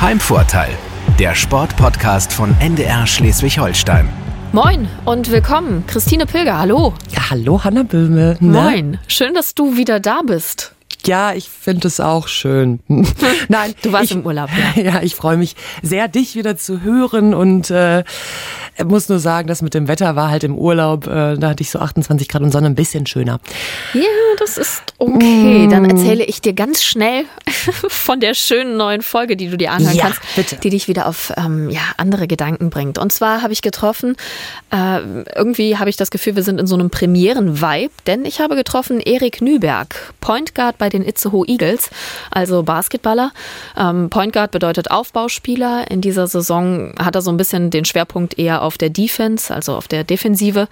[0.00, 0.70] Heimvorteil,
[1.18, 4.08] der Sportpodcast von NDR Schleswig-Holstein.
[4.52, 6.94] Moin und willkommen, Christine Pilger, hallo.
[7.10, 8.36] Ja, hallo, Hanna Böhme.
[8.38, 10.72] Moin, schön, dass du wieder da bist.
[11.08, 12.80] Ja, ich finde es auch schön.
[13.48, 14.50] Nein, du warst ich, im Urlaub.
[14.76, 18.04] Ja, ja ich freue mich sehr, dich wieder zu hören und äh,
[18.84, 21.70] muss nur sagen, das mit dem Wetter war halt im Urlaub, äh, da hatte ich
[21.70, 23.40] so 28 Grad und Sonne ein bisschen schöner.
[23.94, 24.02] Ja,
[24.38, 25.66] das ist okay.
[25.70, 25.90] Dann mm.
[25.90, 27.24] erzähle ich dir ganz schnell
[27.88, 30.56] von der schönen neuen Folge, die du dir anhören ja, kannst, bitte.
[30.56, 32.98] die dich wieder auf ähm, ja, andere Gedanken bringt.
[32.98, 34.14] Und zwar habe ich getroffen,
[34.70, 35.00] äh,
[35.34, 39.00] irgendwie habe ich das Gefühl, wir sind in so einem Premieren-Vibe, denn ich habe getroffen
[39.00, 41.90] Erik Nüberg, Point Guard bei den Itzehoe Eagles,
[42.30, 43.32] also Basketballer.
[43.76, 45.90] Ähm, Point Guard bedeutet Aufbauspieler.
[45.90, 49.74] In dieser Saison hat er so ein bisschen den Schwerpunkt eher auf der Defense, also
[49.74, 50.68] auf der Defensive.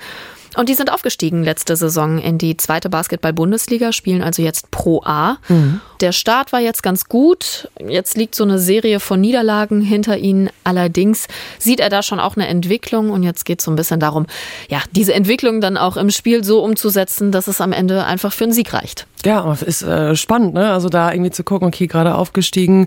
[0.56, 5.38] Und die sind aufgestiegen letzte Saison in die zweite Basketball-Bundesliga, spielen also jetzt Pro A.
[5.48, 5.80] Mhm.
[6.00, 7.68] Der Start war jetzt ganz gut.
[7.86, 10.50] Jetzt liegt so eine Serie von Niederlagen hinter ihnen.
[10.64, 11.26] Allerdings
[11.58, 13.10] sieht er da schon auch eine Entwicklung.
[13.10, 14.26] Und jetzt geht es so ein bisschen darum,
[14.68, 18.44] ja, diese Entwicklung dann auch im Spiel so umzusetzen, dass es am Ende einfach für
[18.44, 19.06] einen Sieg reicht.
[19.24, 20.70] Ja, ist äh, spannend, ne?
[20.70, 22.86] Also da irgendwie zu gucken, okay, gerade aufgestiegen,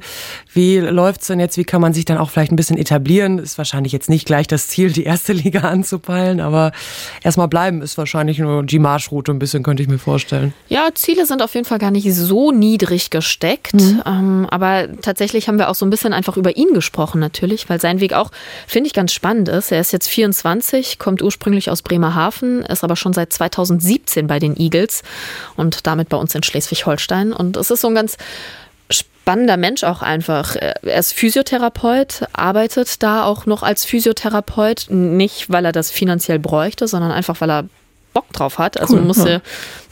[0.53, 1.57] wie läuft's denn jetzt?
[1.57, 3.39] Wie kann man sich dann auch vielleicht ein bisschen etablieren?
[3.39, 6.71] Ist wahrscheinlich jetzt nicht gleich das Ziel, die erste Liga anzupeilen, aber
[7.23, 10.53] erstmal bleiben ist wahrscheinlich nur die Marschroute ein bisschen, könnte ich mir vorstellen.
[10.67, 13.73] Ja, Ziele sind auf jeden Fall gar nicht so niedrig gesteckt.
[13.73, 14.01] Mhm.
[14.05, 17.79] Ähm, aber tatsächlich haben wir auch so ein bisschen einfach über ihn gesprochen, natürlich, weil
[17.79, 18.31] sein Weg auch,
[18.67, 19.71] finde ich, ganz spannend ist.
[19.71, 24.57] Er ist jetzt 24, kommt ursprünglich aus Bremerhaven, ist aber schon seit 2017 bei den
[24.57, 25.03] Eagles
[25.55, 27.33] und damit bei uns in Schleswig-Holstein.
[27.33, 28.17] Und es ist so ein ganz
[29.29, 30.55] spannender Mensch auch einfach.
[30.55, 36.87] Er ist Physiotherapeut, arbeitet da auch noch als Physiotherapeut, nicht weil er das finanziell bräuchte,
[36.87, 37.65] sondern einfach weil er
[38.11, 38.79] Bock drauf hat.
[38.79, 39.25] Also cool, muss, ja.
[39.25, 39.41] dir,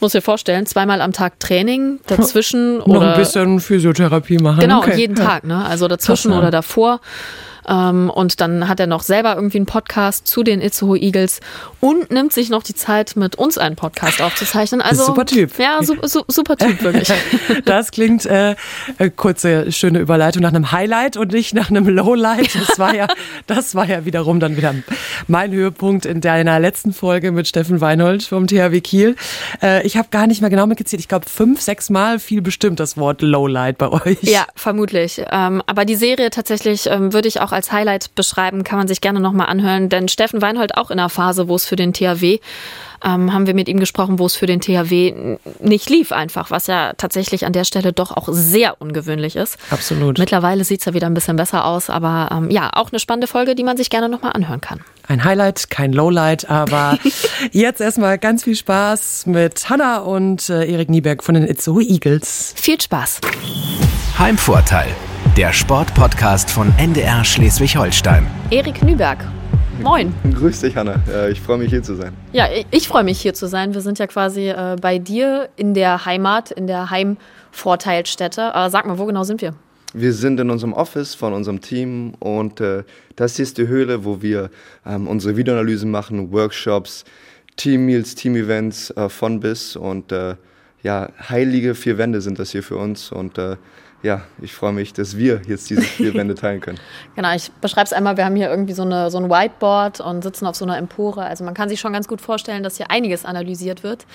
[0.00, 2.94] muss dir vorstellen, zweimal am Tag Training, dazwischen oder.
[2.94, 4.58] Noch ein bisschen Physiotherapie machen.
[4.58, 4.96] Genau, okay.
[4.96, 5.24] jeden ja.
[5.24, 5.64] Tag, ne?
[5.64, 7.00] Also dazwischen Krass, oder davor.
[7.68, 11.40] Ähm, und dann hat er noch selber irgendwie einen Podcast zu den Itzehoe Eagles
[11.80, 14.80] und nimmt sich noch die Zeit, mit uns einen Podcast aufzuzeichnen.
[14.80, 15.58] Also super Typ.
[15.58, 17.12] Ja, su su super Typ, wirklich.
[17.64, 18.56] das klingt äh,
[18.98, 22.54] äh, kurze schöne Überleitung nach einem Highlight und nicht nach einem Lowlight.
[22.54, 23.06] Das war ja,
[23.46, 24.74] das war ja wiederum dann wieder
[25.26, 29.16] mein Höhepunkt in deiner letzten Folge mit Steffen Weinhold vom THW Kiel.
[29.62, 31.00] Äh, ich habe gar nicht mehr genau mitgezählt.
[31.00, 34.18] Ich glaube fünf, sechs Mal fiel bestimmt das Wort Lowlight bei euch.
[34.22, 35.22] Ja, vermutlich.
[35.30, 39.00] Ähm, aber die Serie tatsächlich ähm, würde ich auch als Highlight beschreiben, kann man sich
[39.00, 39.88] gerne nochmal anhören.
[39.88, 42.38] Denn Steffen Weinhold auch in einer Phase, wo es für den THW,
[43.04, 46.66] ähm, haben wir mit ihm gesprochen, wo es für den THW nicht lief einfach, was
[46.66, 49.58] ja tatsächlich an der Stelle doch auch sehr ungewöhnlich ist.
[49.70, 50.18] Absolut.
[50.18, 53.26] Mittlerweile sieht es ja wieder ein bisschen besser aus, aber ähm, ja, auch eine spannende
[53.26, 54.80] Folge, die man sich gerne nochmal anhören kann.
[55.06, 56.98] Ein Highlight, kein Lowlight, aber
[57.52, 62.54] jetzt erstmal ganz viel Spaß mit Hanna und äh, Erik Nieberg von den Itzehoe Eagles.
[62.56, 63.20] Viel Spaß.
[64.18, 64.88] Heimvorteil
[65.38, 68.26] der Sportpodcast von NDR Schleswig-Holstein.
[68.50, 69.24] Erik Nüberg.
[69.80, 70.12] Moin.
[70.34, 71.00] Grüß dich, Hanna.
[71.30, 72.12] Ich freue mich hier zu sein.
[72.32, 73.72] Ja, ich freue mich hier zu sein.
[73.72, 78.50] Wir sind ja quasi äh, bei dir in der Heimat, in der Heimvorteilstätte.
[78.68, 79.54] Sag mal, wo genau sind wir?
[79.94, 82.82] Wir sind in unserem Office von unserem Team und äh,
[83.14, 84.50] das hier ist die Höhle, wo wir
[84.84, 87.04] ähm, unsere Videoanalysen machen, Workshops,
[87.56, 90.34] Team-Meals, Team-Events äh, von bis und äh,
[90.82, 93.56] ja, heilige vier Wände sind das hier für uns und äh,
[94.02, 96.78] ja, ich freue mich, dass wir jetzt diese vier Wände teilen können.
[97.16, 98.16] genau, ich beschreibe es einmal.
[98.16, 101.24] Wir haben hier irgendwie so, eine, so ein Whiteboard und sitzen auf so einer Empore.
[101.24, 104.06] Also man kann sich schon ganz gut vorstellen, dass hier einiges analysiert wird.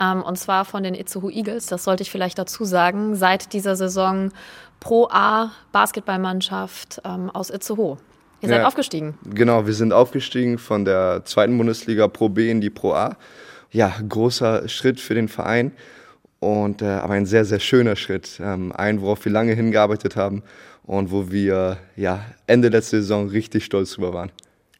[0.00, 3.76] Ähm, und zwar von den Itzehoe Eagles, das sollte ich vielleicht dazu sagen, seit dieser
[3.76, 4.30] Saison
[4.80, 7.98] Pro A Basketballmannschaft ähm, aus Itzehoe.
[8.40, 9.18] Ihr seid ja, aufgestiegen.
[9.24, 13.16] Genau, wir sind aufgestiegen von der zweiten Bundesliga Pro B in die Pro A.
[13.70, 15.72] Ja, großer Schritt für den Verein.
[16.40, 18.38] Und, äh, aber ein sehr, sehr schöner Schritt.
[18.40, 20.42] Ähm, ein, worauf wir lange hingearbeitet haben
[20.84, 24.30] und wo wir ja, Ende letzter Saison richtig stolz drüber waren.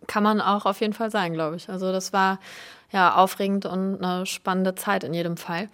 [0.06, 1.69] Kann man auch auf jeden Fall sein, glaube ich.
[1.69, 2.38] Also das war
[2.92, 5.69] ja aufregend und eine spannende Zeit in jedem Fall.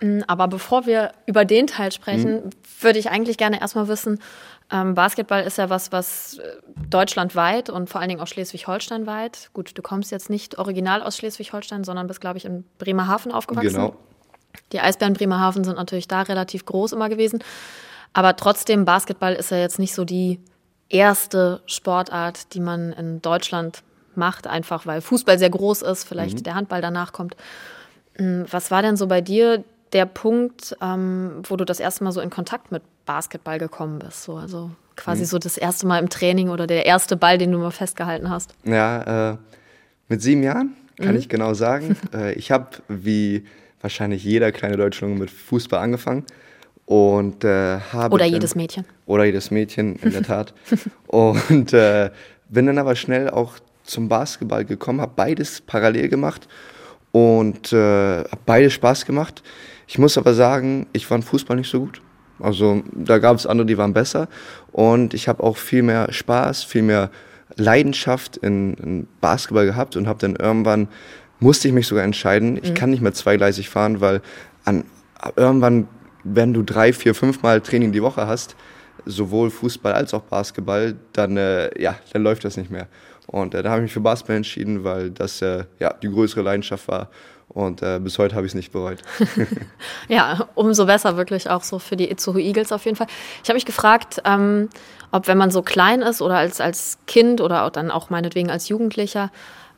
[0.00, 2.50] Mm, aber bevor wir über den Teil sprechen, mhm.
[2.80, 4.18] würde ich eigentlich gerne erstmal wissen,
[4.72, 6.42] ähm, Basketball ist ja was, was äh,
[6.90, 9.50] deutschlandweit und vor allen Dingen auch Schleswig-Holstein weit.
[9.52, 13.74] Gut, du kommst jetzt nicht original aus Schleswig-Holstein, sondern bist, glaube ich, in Bremerhaven aufgewachsen.
[13.74, 13.96] Genau.
[14.72, 17.42] Die Eisbären Bremerhaven sind natürlich da relativ groß immer gewesen.
[18.12, 20.40] Aber trotzdem, Basketball ist ja jetzt nicht so die
[20.88, 23.82] erste Sportart, die man in Deutschland
[24.14, 26.42] macht, einfach weil Fußball sehr groß ist, vielleicht mhm.
[26.44, 27.36] der Handball danach kommt.
[28.14, 32.12] Hm, was war denn so bei dir der Punkt, ähm, wo du das erste Mal
[32.12, 34.22] so in Kontakt mit Basketball gekommen bist?
[34.22, 35.26] So, also quasi mhm.
[35.26, 38.54] so das erste Mal im Training oder der erste Ball, den du mal festgehalten hast?
[38.64, 39.36] Ja, äh,
[40.08, 41.18] mit sieben Jahren kann mhm.
[41.18, 41.96] ich genau sagen.
[42.14, 43.44] äh, ich habe wie
[43.86, 46.24] wahrscheinlich jeder kleine Deutsche mit Fußball angefangen.
[46.86, 48.14] Und äh, habe.
[48.14, 48.84] Oder jedes Mädchen.
[49.06, 50.54] Oder jedes Mädchen, in der Tat.
[51.06, 52.10] und äh,
[52.48, 53.54] bin dann aber schnell auch
[53.84, 56.48] zum Basketball gekommen, habe beides parallel gemacht
[57.12, 59.42] und äh, habe beides Spaß gemacht.
[59.86, 62.02] Ich muss aber sagen, ich war im Fußball nicht so gut.
[62.40, 64.28] Also da gab es andere, die waren besser.
[64.72, 67.10] Und ich habe auch viel mehr Spaß, viel mehr
[67.56, 70.88] Leidenschaft in, in Basketball gehabt und habe dann irgendwann,
[71.40, 72.74] musste ich mich sogar entscheiden, ich mhm.
[72.74, 74.22] kann nicht mehr zweigleisig fahren, weil
[74.64, 74.84] an,
[75.36, 75.88] irgendwann,
[76.24, 78.56] wenn du drei, vier, fünf Mal Training die Woche hast,
[79.04, 82.88] sowohl Fußball als auch Basketball, dann, äh, ja, dann läuft das nicht mehr.
[83.26, 86.42] Und äh, da habe ich mich für Basketball entschieden, weil das äh, ja, die größere
[86.42, 87.10] Leidenschaft war.
[87.48, 88.98] Und äh, bis heute habe ich es nicht bereut.
[90.08, 93.06] ja, umso besser wirklich auch so für die Itzuhu Eagles auf jeden Fall.
[93.42, 94.68] Ich habe mich gefragt, ähm,
[95.12, 98.50] ob wenn man so klein ist oder als, als Kind oder auch dann auch meinetwegen
[98.50, 99.30] als Jugendlicher,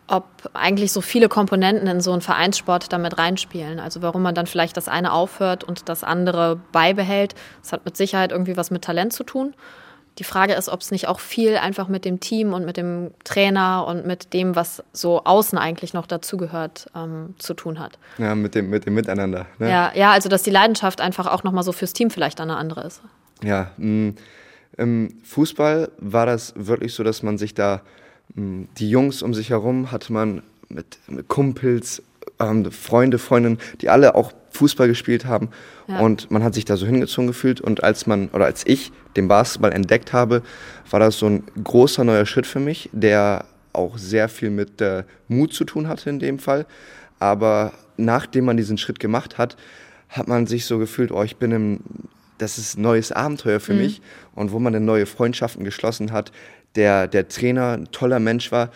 [0.09, 0.25] ob
[0.55, 3.79] eigentlich so viele Komponenten in so einen Vereinssport damit reinspielen.
[3.79, 7.35] Also warum man dann vielleicht das eine aufhört und das andere beibehält.
[7.63, 9.55] Das hat mit Sicherheit irgendwie was mit Talent zu tun.
[10.19, 13.13] Die Frage ist, ob es nicht auch viel einfach mit dem Team und mit dem
[13.23, 17.99] Trainer und mit dem, was so außen eigentlich noch dazugehört, ähm, zu tun hat.
[18.19, 19.47] Ja, mit dem, mit dem Miteinander.
[19.59, 19.71] Ne?
[19.71, 22.85] Ja, ja, also dass die Leidenschaft einfach auch nochmal so fürs Team vielleicht eine andere
[22.85, 23.01] ist.
[23.45, 24.17] Ja, mh, mm,
[24.79, 27.83] im Fußball war das wirklich so, dass man sich da,
[28.35, 32.03] die Jungs um sich herum hatte man mit, mit Kumpels,
[32.41, 35.49] ähm, Freunde, Freundinnen, die alle auch Fußball gespielt haben.
[35.87, 36.01] Ja.
[36.01, 37.61] Und man hat sich da so hingezogen gefühlt.
[37.61, 40.43] Und als man, oder als ich den Basketball entdeckt habe,
[40.91, 45.05] war das so ein großer neuer Schritt für mich, der auch sehr viel mit äh,
[45.29, 46.67] Mut zu tun hatte in dem Fall.
[47.19, 49.57] Aber nachdem man diesen Schritt gemacht hat,
[50.09, 51.81] hat man sich so gefühlt, oh, ich bin im,
[52.39, 53.81] das ist ein neues Abenteuer für mhm.
[53.81, 54.03] mich.
[54.35, 56.33] Und wo man dann neue Freundschaften geschlossen hat,
[56.79, 58.71] der, der Trainer ein toller Mensch war,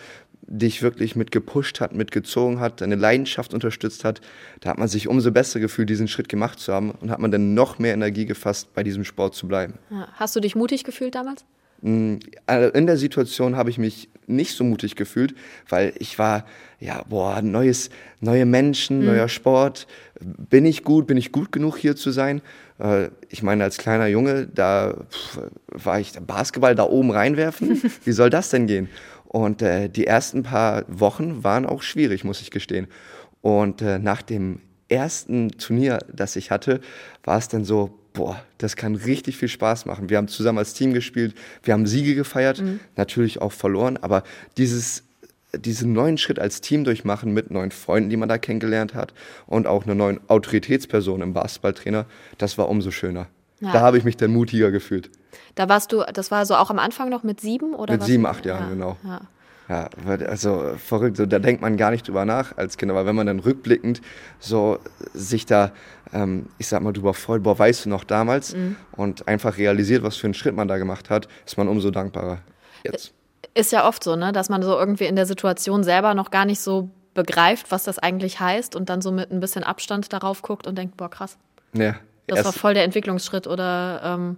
[0.45, 4.21] dich wirklich mit gepusht hat, mitgezogen hat, deine Leidenschaft unterstützt hat,
[4.59, 7.31] da hat man sich umso besser gefühlt, diesen Schritt gemacht zu haben und hat man
[7.31, 9.75] dann noch mehr Energie gefasst, bei diesem Sport zu bleiben.
[10.15, 11.45] Hast du dich mutig gefühlt damals?
[11.83, 12.15] Mm,
[12.45, 15.35] also in der Situation habe ich mich nicht so mutig gefühlt,
[15.67, 16.45] weil ich war,
[16.79, 17.89] ja, boah, neues,
[18.21, 19.07] neue Menschen, mhm.
[19.07, 19.85] neuer Sport.
[20.21, 22.41] Bin ich gut, bin ich gut genug hier zu sein?
[22.79, 24.95] Äh, ich meine, als kleiner Junge, da
[25.67, 27.81] war ich Basketball da oben reinwerfen.
[28.05, 28.87] Wie soll das denn gehen?
[29.25, 32.87] Und äh, die ersten paar Wochen waren auch schwierig, muss ich gestehen.
[33.41, 36.79] Und äh, nach dem ersten Turnier, das ich hatte,
[37.23, 40.09] war es dann so, boah, das kann richtig viel Spaß machen.
[40.09, 42.79] Wir haben zusammen als Team gespielt, wir haben Siege gefeiert, mhm.
[42.95, 44.23] natürlich auch verloren, aber
[44.57, 45.03] dieses
[45.55, 49.13] diesen neuen Schritt als Team durchmachen mit neuen Freunden, die man da kennengelernt hat
[49.45, 52.05] und auch einer neuen Autoritätsperson im Basketballtrainer,
[52.39, 53.27] das war umso schöner.
[53.59, 53.71] Ja.
[53.71, 55.09] Da habe ich mich dann mutiger gefühlt.
[55.55, 57.93] Da warst du, das war so auch am Anfang noch mit sieben oder?
[57.93, 58.97] Mit sieben, acht Jahren, ja, genau.
[59.03, 59.21] Ja.
[59.69, 59.89] Ja,
[60.27, 63.27] also verrückt, so, da denkt man gar nicht drüber nach als Kind, aber wenn man
[63.27, 64.01] dann rückblickend
[64.39, 64.77] so
[65.13, 65.71] sich da,
[66.11, 68.75] ähm, ich sag mal, drüber freut, boah, weißt du noch damals mhm.
[68.91, 72.39] und einfach realisiert, was für einen Schritt man da gemacht hat, ist man umso dankbarer
[72.83, 73.13] jetzt.
[73.53, 76.45] Ist ja oft so, ne, dass man so irgendwie in der Situation selber noch gar
[76.45, 80.41] nicht so begreift, was das eigentlich heißt und dann so mit ein bisschen Abstand darauf
[80.41, 81.37] guckt und denkt, boah, krass.
[81.73, 81.95] Ja.
[82.27, 84.37] Das war voll der Entwicklungsschritt oder ähm,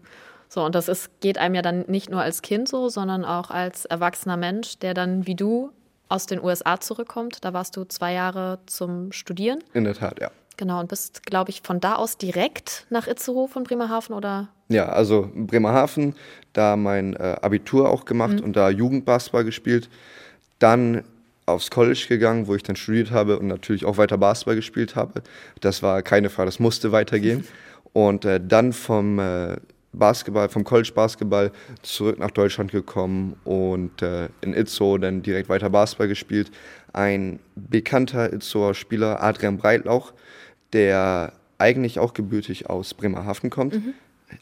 [0.49, 3.49] so, und das ist, geht einem ja dann nicht nur als Kind so, sondern auch
[3.49, 5.71] als erwachsener Mensch, der dann wie du
[6.07, 7.43] aus den USA zurückkommt.
[7.43, 9.63] Da warst du zwei Jahre zum Studieren.
[9.73, 10.31] In der Tat, ja.
[10.57, 14.47] Genau, und bist, glaube ich, von da aus direkt nach Itzehoe von Bremerhaven oder?
[14.69, 16.15] Ja, also Bremerhaven,
[16.53, 18.45] da mein äh, Abitur auch gemacht mhm.
[18.45, 19.89] und da Jugendbasketball gespielt.
[20.59, 21.03] Dann
[21.45, 25.21] aufs College gegangen, wo ich dann studiert habe und natürlich auch weiter Basketball gespielt habe.
[25.61, 27.45] Das war keine Frage, das musste weitergehen.
[27.93, 29.55] Und äh, dann vom äh,
[29.97, 35.69] Basketball, vom College Basketball zurück nach Deutschland gekommen und äh, in Itzo dann direkt weiter
[35.69, 36.51] Basketball gespielt.
[36.93, 40.13] Ein bekannter Itzoer Spieler, Adrian Breitlauch,
[40.73, 43.93] der eigentlich auch gebürtig aus Bremerhaven kommt, mhm.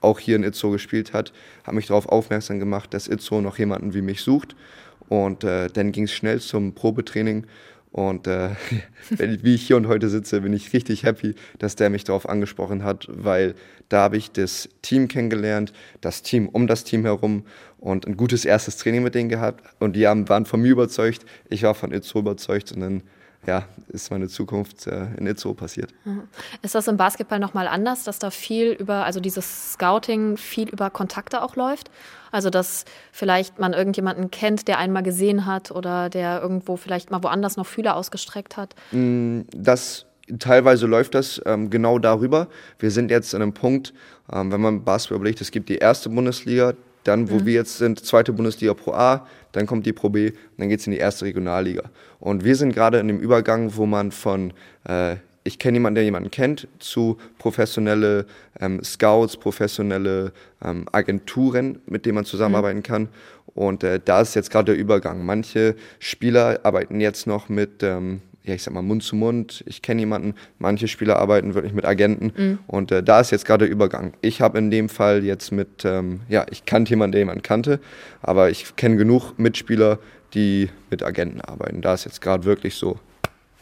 [0.02, 1.32] auch hier in Itzo gespielt hat,
[1.64, 4.56] hat mich darauf aufmerksam gemacht, dass Itzo noch jemanden wie mich sucht.
[5.10, 7.46] Und äh, dann ging es schnell zum Probetraining
[7.94, 8.50] und äh,
[9.18, 12.84] wie ich hier und heute sitze, bin ich richtig happy, dass der mich darauf angesprochen
[12.84, 13.54] hat, weil
[13.88, 17.46] da habe ich das Team kennengelernt, das Team um das Team herum
[17.78, 19.64] und ein gutes erstes Training mit denen gehabt.
[19.80, 23.04] Und die haben, waren von mir überzeugt, ich war von Itzo überzeugt und dann
[23.46, 25.94] ja, ist meine Zukunft äh, in Itzo passiert.
[26.06, 26.24] Mhm.
[26.62, 30.90] Ist das im Basketball nochmal anders, dass da viel über, also dieses Scouting viel über
[30.90, 31.92] Kontakte auch läuft?
[32.32, 37.22] Also, dass vielleicht man irgendjemanden kennt, der einmal gesehen hat oder der irgendwo vielleicht mal
[37.22, 38.76] woanders noch Fühler ausgestreckt hat?
[38.92, 40.06] Mm, das
[40.40, 42.48] teilweise läuft das ähm, genau darüber.
[42.80, 43.94] Wir sind jetzt an einem Punkt,
[44.32, 46.74] ähm, wenn man Basketball überlegt, es gibt die erste Bundesliga,
[47.04, 47.46] dann, wo mhm.
[47.46, 50.80] wir jetzt sind, zweite Bundesliga Pro A, dann kommt die Pro B und dann geht
[50.80, 51.84] es in die erste Regionalliga.
[52.20, 54.54] Und wir sind gerade in dem Übergang, wo man von
[54.86, 58.26] äh, ich kenne jemanden, der jemanden kennt, zu professionelle
[58.60, 60.32] ähm, Scouts, professionelle
[60.64, 62.84] ähm, Agenturen, mit denen man zusammenarbeiten mhm.
[62.84, 63.10] kann.
[63.54, 65.26] Und äh, da ist jetzt gerade der Übergang.
[65.26, 69.64] Manche Spieler arbeiten jetzt noch mit, ähm, ja, ich sag mal, Mund zu Mund.
[69.68, 72.34] Ich kenne jemanden, manche Spieler arbeiten wirklich mit Agenten.
[72.36, 72.60] Mhm.
[72.68, 74.14] Und äh, da ist jetzt gerade der Übergang.
[74.22, 77.80] Ich habe in dem Fall jetzt mit, ähm, ja, ich kannte jemanden, der jemanden kannte,
[78.22, 80.00] aber ich kenne genug Mitspieler,
[80.34, 81.82] die mit Agenten arbeiten.
[81.82, 83.00] Da ist jetzt gerade wirklich so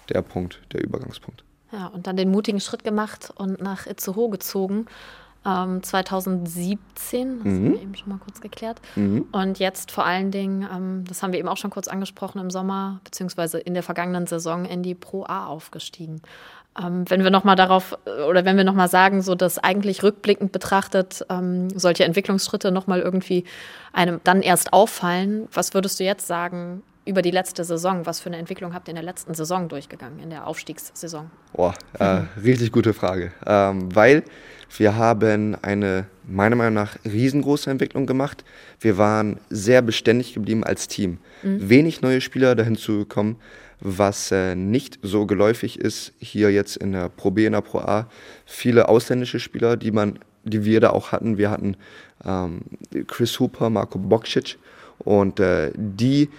[0.10, 1.44] der Punkt, der Übergangspunkt.
[1.72, 4.88] Ja, und dann den mutigen Schritt gemacht und nach Itzehoe gezogen.
[5.44, 7.50] Ähm, 2017, das mhm.
[7.50, 8.80] haben wir eben schon mal kurz geklärt.
[8.96, 9.26] Mhm.
[9.32, 12.52] Und jetzt vor allen Dingen, ähm, das haben wir eben auch schon kurz angesprochen, im
[12.52, 16.22] Sommer, beziehungsweise in der vergangenen Saison in die Pro A aufgestiegen.
[16.80, 17.98] Ähm, wenn wir nochmal darauf,
[18.30, 23.44] oder wenn wir nochmal sagen, so dass eigentlich rückblickend betrachtet ähm, solche Entwicklungsschritte nochmal irgendwie
[23.92, 28.06] einem dann erst auffallen, was würdest du jetzt sagen, über die letzte Saison.
[28.06, 31.32] Was für eine Entwicklung habt ihr in der letzten Saison durchgegangen, in der Aufstiegssaison?
[31.54, 33.32] Boah, äh, richtig gute Frage.
[33.46, 34.24] Ähm, weil
[34.78, 38.44] wir haben eine, meiner Meinung nach, riesengroße Entwicklung gemacht.
[38.80, 41.18] Wir waren sehr beständig geblieben als Team.
[41.44, 41.70] Mhm.
[41.70, 43.38] Wenig neue Spieler dahin zu kommen,
[43.80, 47.80] was äh, nicht so geläufig ist hier jetzt in der Pro B, in der Pro
[47.80, 48.08] A.
[48.46, 51.38] Viele ausländische Spieler, die man, die wir da auch hatten.
[51.38, 51.76] Wir hatten
[52.26, 52.62] ähm,
[53.08, 54.58] Chris Hooper, Marco Bokcic
[55.00, 56.30] und äh, die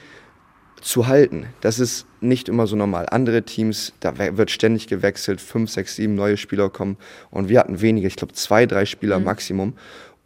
[0.82, 1.46] zu halten.
[1.60, 3.06] Das ist nicht immer so normal.
[3.10, 6.96] Andere Teams, da wird ständig gewechselt, fünf, sechs, sieben neue Spieler kommen
[7.30, 9.24] und wir hatten wenige, ich glaube zwei, drei Spieler mhm.
[9.24, 9.74] Maximum.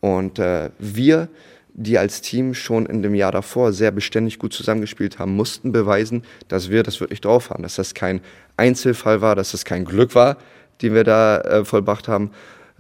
[0.01, 1.29] Und äh, wir,
[1.75, 6.23] die als Team schon in dem Jahr davor sehr beständig gut zusammengespielt haben, mussten beweisen,
[6.49, 8.21] dass wir das wirklich drauf haben, dass das kein
[8.57, 10.39] Einzelfall war, dass das kein Glück war,
[10.81, 12.31] den wir da äh, vollbracht haben,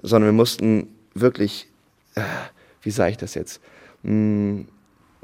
[0.02, 1.68] sondern wir mussten wirklich,
[2.14, 2.22] äh,
[2.82, 3.60] wie sage ich das jetzt,
[4.02, 4.68] mh, hm,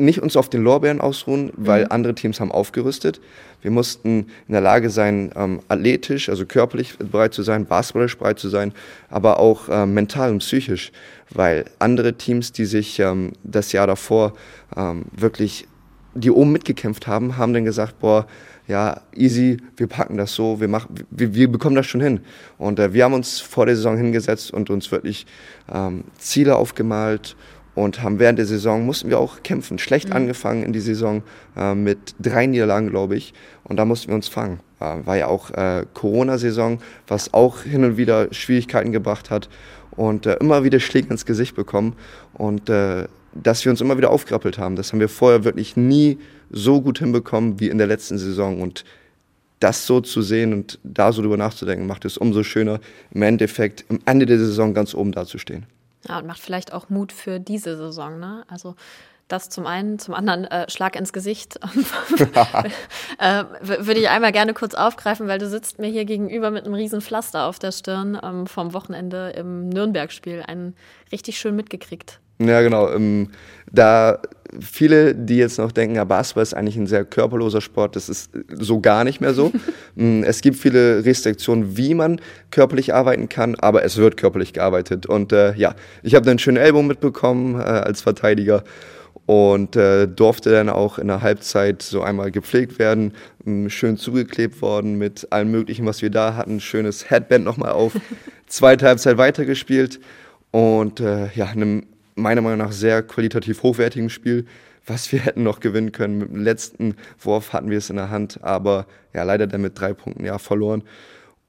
[0.02, 1.92] nicht uns auf den Lorbeeren ausruhen, weil mhm.
[1.92, 3.21] andere Teams haben aufgerüstet.
[3.62, 8.38] Wir mussten in der Lage sein, ähm, athletisch, also körperlich bereit zu sein, basketballisch bereit
[8.38, 8.73] zu sein,
[9.09, 10.92] aber auch ähm, mental und psychisch,
[11.30, 14.35] weil andere Teams, die sich ähm, das Jahr davor
[14.76, 15.68] ähm, wirklich,
[16.14, 18.26] die oben mitgekämpft haben, haben dann gesagt, boah,
[18.68, 22.21] ja, easy, wir packen das so, wir, machen, wir, wir bekommen das schon hin.
[22.59, 25.26] Und äh, wir haben uns vor der Saison hingesetzt und uns wirklich
[25.73, 27.37] ähm, Ziele aufgemalt
[27.75, 29.79] und haben während der Saison mussten wir auch kämpfen.
[29.79, 30.17] Schlecht mhm.
[30.17, 31.23] angefangen in die Saison
[31.57, 33.33] äh, mit drei Niederlagen, glaube ich.
[33.64, 34.61] Und da mussten wir uns fangen.
[34.81, 39.49] Äh, war ja auch äh, Corona-Saison, was auch hin und wieder Schwierigkeiten gebracht hat
[39.93, 41.95] und äh, immer wieder Schläge ins Gesicht bekommen.
[42.35, 46.19] Und äh, dass wir uns immer wieder aufgerappelt haben, das haben wir vorher wirklich nie
[46.50, 48.61] so gut hinbekommen wie in der letzten Saison.
[48.61, 48.85] Und
[49.61, 52.81] das so zu sehen und da so drüber nachzudenken, macht es umso schöner,
[53.12, 55.67] im Endeffekt am Ende der Saison ganz oben dazustehen.
[56.09, 58.44] Ja, und macht vielleicht auch Mut für diese Saison, ne?
[58.49, 58.75] Also
[59.28, 61.59] das zum einen, zum anderen äh, Schlag ins Gesicht.
[63.18, 66.75] äh, Würde ich einmal gerne kurz aufgreifen, weil du sitzt mir hier gegenüber mit einem
[66.75, 70.42] riesen Pflaster auf der Stirn ähm, vom Wochenende im Nürnberg-Spiel.
[70.47, 70.76] Einen
[71.11, 72.21] richtig schön mitgekriegt.
[72.39, 72.91] Ja, genau.
[72.93, 73.29] Ähm,
[73.71, 74.21] da
[74.61, 78.31] viele, die jetzt noch denken, ja, Basketball ist eigentlich ein sehr körperloser Sport, das ist
[78.53, 79.53] so gar nicht mehr so.
[79.95, 82.19] Mm, es gibt viele Restriktionen, wie man
[82.51, 85.05] körperlich arbeiten kann, aber es wird körperlich gearbeitet.
[85.05, 88.65] Und äh, ja, ich habe einen schönen Ellbogen mitbekommen äh, als Verteidiger
[89.27, 93.12] und äh, durfte dann auch in der Halbzeit so einmal gepflegt werden,
[93.45, 97.93] mm, schön zugeklebt worden mit allem Möglichen, was wir da hatten, schönes Headband nochmal auf,
[98.47, 100.01] zweite Halbzeit weitergespielt
[100.53, 101.83] und äh, ja, einem
[102.14, 104.47] meiner Meinung nach sehr qualitativ hochwertigen Spiel,
[104.87, 106.19] was wir hätten noch gewinnen können.
[106.19, 109.78] Mit dem letzten Wurf hatten wir es in der Hand, aber ja, leider dann mit
[109.78, 110.83] drei Punkten ja verloren.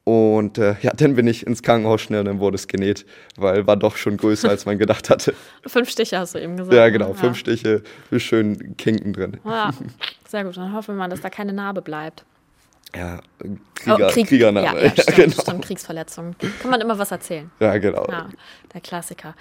[0.05, 3.05] Und äh, ja, dann bin ich ins Krankenhaus schnell und dann wurde es genäht,
[3.37, 5.33] weil war doch schon größer, als man gedacht hatte.
[5.65, 6.73] fünf Stiche hast du eben gesagt.
[6.73, 7.15] Ja, genau, ne?
[7.15, 7.39] fünf ja.
[7.55, 7.83] Stiche,
[8.17, 9.39] schön Kinken drin.
[9.45, 9.71] Ja,
[10.27, 10.57] sehr gut.
[10.57, 12.25] Dann hoffen wir mal, dass da keine Narbe bleibt.
[12.95, 13.19] Ja,
[13.73, 14.67] Krieger, oh, Krieg, Kriegername.
[14.67, 15.41] Ja, ja, stimmt, genau.
[15.41, 16.35] stimmt, Kriegsverletzung.
[16.61, 17.49] Kann man immer was erzählen.
[17.59, 18.05] Ja, genau.
[18.07, 18.29] Ja,
[18.71, 19.33] der Klassiker.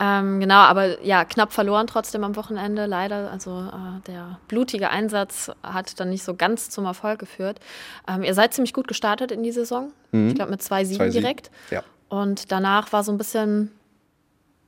[0.00, 3.30] Ähm, genau, aber ja, knapp verloren trotzdem am Wochenende, leider.
[3.30, 7.60] Also äh, der blutige Einsatz hat dann nicht so ganz zum Erfolg geführt.
[8.08, 9.92] Ähm, ihr seid ziemlich gut gestartet in die Saison.
[10.10, 10.28] Mhm.
[10.28, 11.52] Ich glaube mit zwei Siegen direkt.
[11.70, 11.84] Ja.
[12.08, 13.70] Und danach war so ein bisschen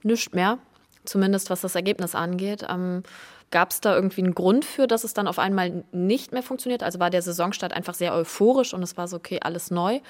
[0.04, 0.58] nichts mehr,
[1.04, 2.64] zumindest was das Ergebnis angeht.
[2.68, 3.02] Ähm,
[3.50, 6.82] Gab es da irgendwie einen Grund für, dass es dann auf einmal nicht mehr funktioniert?
[6.82, 10.00] Also war der Saisonstart einfach sehr euphorisch und es war so, okay, alles neu?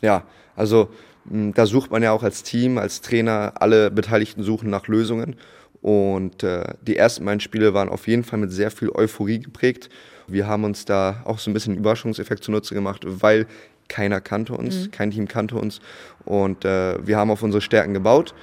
[0.00, 0.24] Ja,
[0.56, 0.88] also
[1.28, 5.36] hm, da sucht man ja auch als Team, als Trainer, alle Beteiligten suchen nach Lösungen.
[5.82, 9.90] Und äh, die ersten beiden Spiele waren auf jeden Fall mit sehr viel Euphorie geprägt.
[10.26, 13.46] Wir haben uns da auch so ein bisschen Überraschungseffekt zunutze gemacht, weil
[13.88, 14.90] keiner kannte uns, mhm.
[14.90, 15.80] kein Team kannte uns.
[16.24, 18.34] Und äh, wir haben auf unsere Stärken gebaut.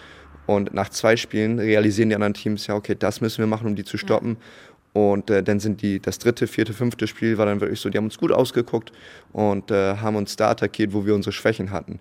[0.48, 3.76] Und nach zwei Spielen realisieren die anderen Teams, ja, okay, das müssen wir machen, um
[3.76, 4.38] die zu stoppen.
[4.40, 4.72] Ja.
[4.94, 7.98] Und äh, dann sind die, das dritte, vierte, fünfte Spiel war dann wirklich so, die
[7.98, 8.92] haben uns gut ausgeguckt
[9.32, 12.00] und äh, haben uns da attackiert, wo wir unsere Schwächen hatten.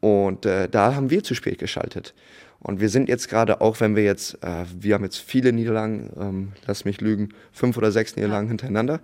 [0.00, 2.14] Und äh, da haben wir zu spät geschaltet.
[2.60, 6.10] Und wir sind jetzt gerade, auch wenn wir jetzt, äh, wir haben jetzt viele Niederlagen,
[6.18, 8.50] ähm, lass mich lügen, fünf oder sechs Niederlagen ja.
[8.50, 9.00] hintereinander.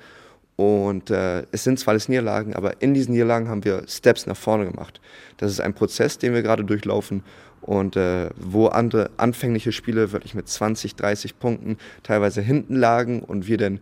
[0.56, 4.36] Und äh, es sind zwar alles Niederlagen, aber in diesen Niederlagen haben wir Steps nach
[4.36, 5.00] vorne gemacht.
[5.36, 7.22] Das ist ein Prozess, den wir gerade durchlaufen
[7.60, 13.46] und äh, wo andere anfängliche Spiele wirklich mit 20, 30 Punkten teilweise hinten lagen und
[13.46, 13.80] wir dann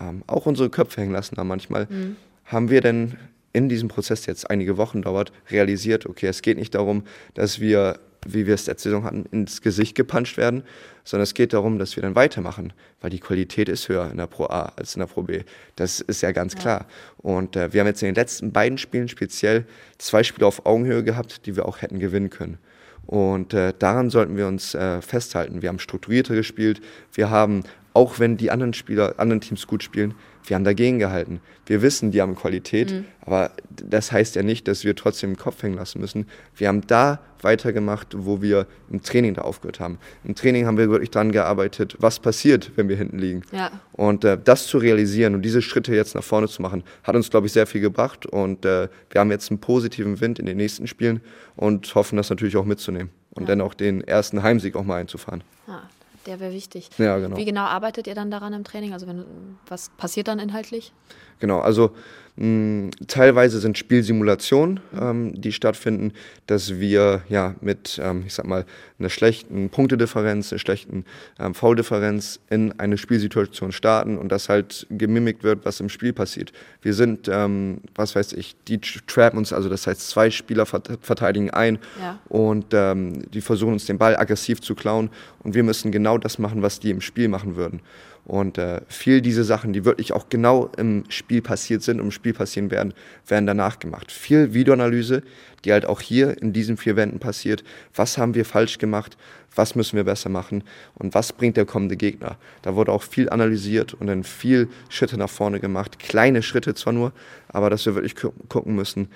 [0.00, 2.16] ähm, auch unsere Köpfe hängen lassen haben manchmal, mhm.
[2.44, 3.16] haben wir dann
[3.52, 7.04] in diesem Prozess, der jetzt einige Wochen dauert, realisiert, okay, es geht nicht darum,
[7.34, 7.98] dass wir
[8.32, 10.62] wie wir es letzte Saison hatten, ins Gesicht gepuncht werden,
[11.04, 14.26] sondern es geht darum, dass wir dann weitermachen, weil die Qualität ist höher in der
[14.26, 15.42] Pro A als in der Pro B.
[15.76, 16.60] Das ist ja ganz ja.
[16.60, 16.86] klar.
[17.18, 19.66] Und äh, wir haben jetzt in den letzten beiden Spielen speziell
[19.98, 22.58] zwei Spiele auf Augenhöhe gehabt, die wir auch hätten gewinnen können.
[23.06, 25.62] Und äh, daran sollten wir uns äh, festhalten.
[25.62, 26.80] Wir haben strukturierter gespielt.
[27.12, 30.14] Wir haben, auch wenn die anderen Spieler, anderen Teams gut spielen,
[30.46, 31.40] wir haben dagegen gehalten.
[31.66, 33.04] Wir wissen, die haben Qualität, mhm.
[33.20, 36.26] aber das heißt ja nicht, dass wir trotzdem im Kopf hängen lassen müssen.
[36.54, 39.98] Wir haben da weitergemacht, wo wir im Training da aufgehört haben.
[40.24, 43.42] Im Training haben wir wirklich dran gearbeitet, was passiert, wenn wir hinten liegen.
[43.52, 43.70] Ja.
[43.92, 47.30] Und äh, das zu realisieren und diese Schritte jetzt nach vorne zu machen, hat uns,
[47.30, 48.26] glaube ich, sehr viel gebracht.
[48.26, 51.20] Und äh, wir haben jetzt einen positiven Wind in den nächsten Spielen
[51.56, 53.48] und hoffen, das natürlich auch mitzunehmen und ja.
[53.48, 55.42] dann auch den ersten Heimsieg auch mal einzufahren.
[55.66, 55.82] Ah,
[56.26, 56.90] der wäre wichtig.
[56.98, 57.36] Ja, genau.
[57.36, 58.92] Wie genau arbeitet ihr dann daran im Training?
[58.92, 59.24] Also wenn,
[59.66, 60.92] was passiert dann inhaltlich?
[61.38, 61.92] Genau, also
[62.36, 66.12] mh, teilweise sind Spielsimulationen, ähm, die stattfinden,
[66.46, 68.64] dass wir ja mit, ähm, ich sag mal,
[68.98, 71.04] einer schlechten Punktedifferenz, einer schlechten
[71.38, 76.52] ähm, Foul-Differenz in eine Spielsituation starten und das halt gemimikt wird, was im Spiel passiert.
[76.82, 81.50] Wir sind, ähm, was weiß ich, die trappen uns, also das heißt, zwei Spieler verteidigen
[81.50, 82.18] ein ja.
[82.28, 85.10] und ähm, die versuchen uns den Ball aggressiv zu klauen
[85.42, 87.80] und wir müssen genau das machen, was die im Spiel machen würden.
[88.26, 92.34] Und äh, viel diese Sachen, die wirklich auch genau im Spiel passiert sind im Spiel
[92.34, 92.92] passieren werden,
[93.28, 94.10] werden danach gemacht.
[94.10, 95.22] Viel Videoanalyse,
[95.64, 97.62] die halt auch hier in diesen vier Wänden passiert.
[97.94, 99.16] Was haben wir falsch gemacht?
[99.54, 100.64] Was müssen wir besser machen?
[100.96, 102.36] Und was bringt der kommende Gegner?
[102.62, 106.00] Da wurde auch viel analysiert und dann viel Schritte nach vorne gemacht.
[106.00, 107.12] Kleine Schritte zwar nur,
[107.46, 109.08] aber dass wir wirklich gucken müssen,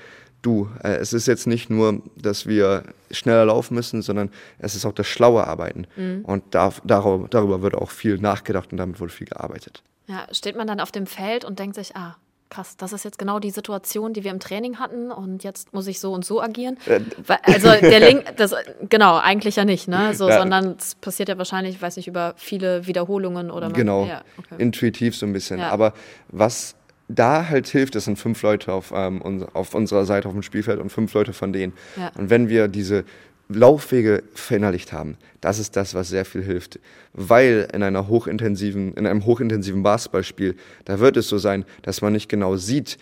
[0.42, 4.84] du, äh, es ist jetzt nicht nur, dass wir schneller laufen müssen, sondern es ist
[4.84, 5.86] auch das schlaue Arbeiten.
[5.96, 6.24] Mhm.
[6.24, 9.82] Und da, darüber, darüber wird auch viel nachgedacht und damit wurde viel gearbeitet.
[10.06, 12.16] Ja, steht man dann auf dem Feld und denkt sich, ah,
[12.50, 15.86] krass, das ist jetzt genau die Situation, die wir im Training hatten und jetzt muss
[15.86, 16.76] ich so und so agieren.
[16.86, 17.00] Äh,
[17.42, 18.54] also der Link, das,
[18.88, 20.14] genau, eigentlich ja nicht, ne?
[20.14, 20.38] So, ja.
[20.38, 24.22] sondern es passiert ja wahrscheinlich, ich weiß nicht, über viele Wiederholungen oder man, Genau, ja,
[24.36, 24.56] okay.
[24.58, 25.60] intuitiv so ein bisschen.
[25.60, 25.70] Ja.
[25.70, 25.94] Aber
[26.28, 26.74] was
[27.14, 30.80] da halt hilft, es sind fünf Leute auf, ähm, auf unserer Seite auf dem Spielfeld
[30.80, 31.72] und fünf Leute von denen.
[31.96, 32.12] Ja.
[32.16, 33.04] Und wenn wir diese
[33.48, 36.78] Laufwege verinnerlicht haben, das ist das, was sehr viel hilft.
[37.12, 42.12] Weil in einer hochintensiven, in einem hochintensiven Basketballspiel, da wird es so sein, dass man
[42.12, 42.98] nicht genau sieht,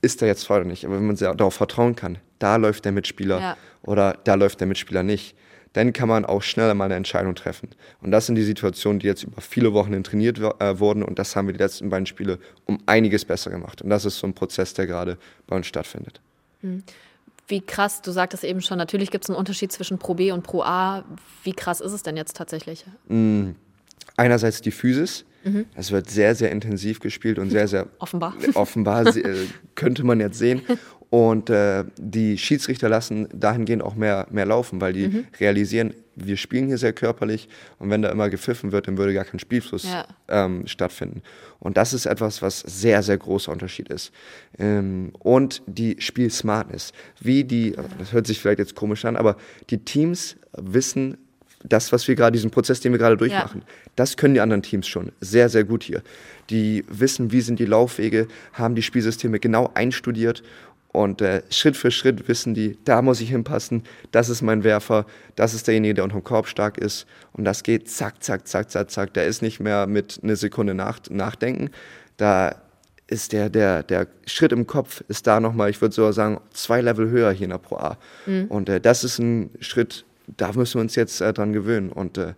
[0.00, 0.84] ist er jetzt voll oder nicht.
[0.86, 3.56] Aber wenn man darauf vertrauen kann, da läuft der Mitspieler ja.
[3.82, 5.34] oder da läuft der Mitspieler nicht,
[5.74, 7.68] dann kann man auch schneller mal eine Entscheidung treffen.
[8.00, 11.36] Und das sind die Situationen, die jetzt über viele Wochen trainiert äh, wurden und das
[11.36, 13.82] haben wir die letzten beiden Spiele um einiges besser gemacht.
[13.82, 16.20] Und das ist so ein Prozess, der gerade bei uns stattfindet.
[16.62, 16.82] Hm.
[17.46, 20.42] Wie krass, du sagtest eben schon, natürlich gibt es einen Unterschied zwischen Pro B und
[20.42, 21.04] Pro A.
[21.42, 22.84] Wie krass ist es denn jetzt tatsächlich?
[23.08, 23.56] Hm.
[24.16, 25.24] Einerseits die Physis.
[25.42, 25.66] Mhm.
[25.74, 30.38] Es wird sehr, sehr intensiv gespielt und sehr, sehr offenbar, offenbar äh, könnte man jetzt
[30.38, 30.62] sehen.
[31.14, 35.26] Und äh, die Schiedsrichter lassen dahingehend auch mehr, mehr laufen, weil die mhm.
[35.38, 37.48] realisieren, wir spielen hier sehr körperlich
[37.78, 40.08] und wenn da immer gepfiffen wird, dann würde gar kein Spielfluss ja.
[40.26, 41.22] ähm, stattfinden.
[41.60, 44.10] Und das ist etwas, was sehr, sehr großer Unterschied ist.
[44.58, 46.92] Ähm, und die Spielsmartness.
[47.20, 49.36] Wie die, das hört sich vielleicht jetzt komisch an, aber
[49.70, 51.16] die Teams wissen,
[51.62, 53.66] das, was wir gerade, diesen Prozess, den wir gerade durchmachen, ja.
[53.94, 56.02] das können die anderen Teams schon sehr, sehr gut hier.
[56.50, 60.42] Die wissen, wie sind die Laufwege, haben die Spielsysteme genau einstudiert
[60.94, 65.06] und äh, Schritt für Schritt wissen die, da muss ich hinpassen, das ist mein Werfer,
[65.34, 67.06] das ist derjenige, der unterm Korb stark ist.
[67.32, 69.12] Und das geht zack, zack, zack, zack, zack.
[69.12, 71.70] Da ist nicht mehr mit einer Sekunde nach, nachdenken.
[72.16, 72.54] Da
[73.08, 76.80] ist der, der, der Schritt im Kopf ist da nochmal, ich würde sogar sagen, zwei
[76.80, 77.98] Level höher hier in der Pro A.
[78.26, 78.44] Mhm.
[78.44, 81.90] Und äh, das ist ein Schritt, da müssen wir uns jetzt äh, dran gewöhnen.
[81.90, 82.34] Und äh,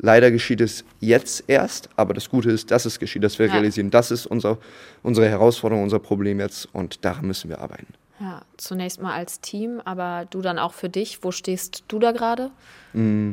[0.00, 3.52] Leider geschieht es jetzt erst, aber das Gute ist, dass es geschieht, dass wir ja.
[3.52, 4.58] realisieren, das ist unser,
[5.02, 7.94] unsere Herausforderung, unser Problem jetzt und daran müssen wir arbeiten.
[8.20, 11.22] Ja, zunächst mal als Team, aber du dann auch für dich.
[11.22, 12.50] Wo stehst du da gerade?
[12.92, 13.32] Mm,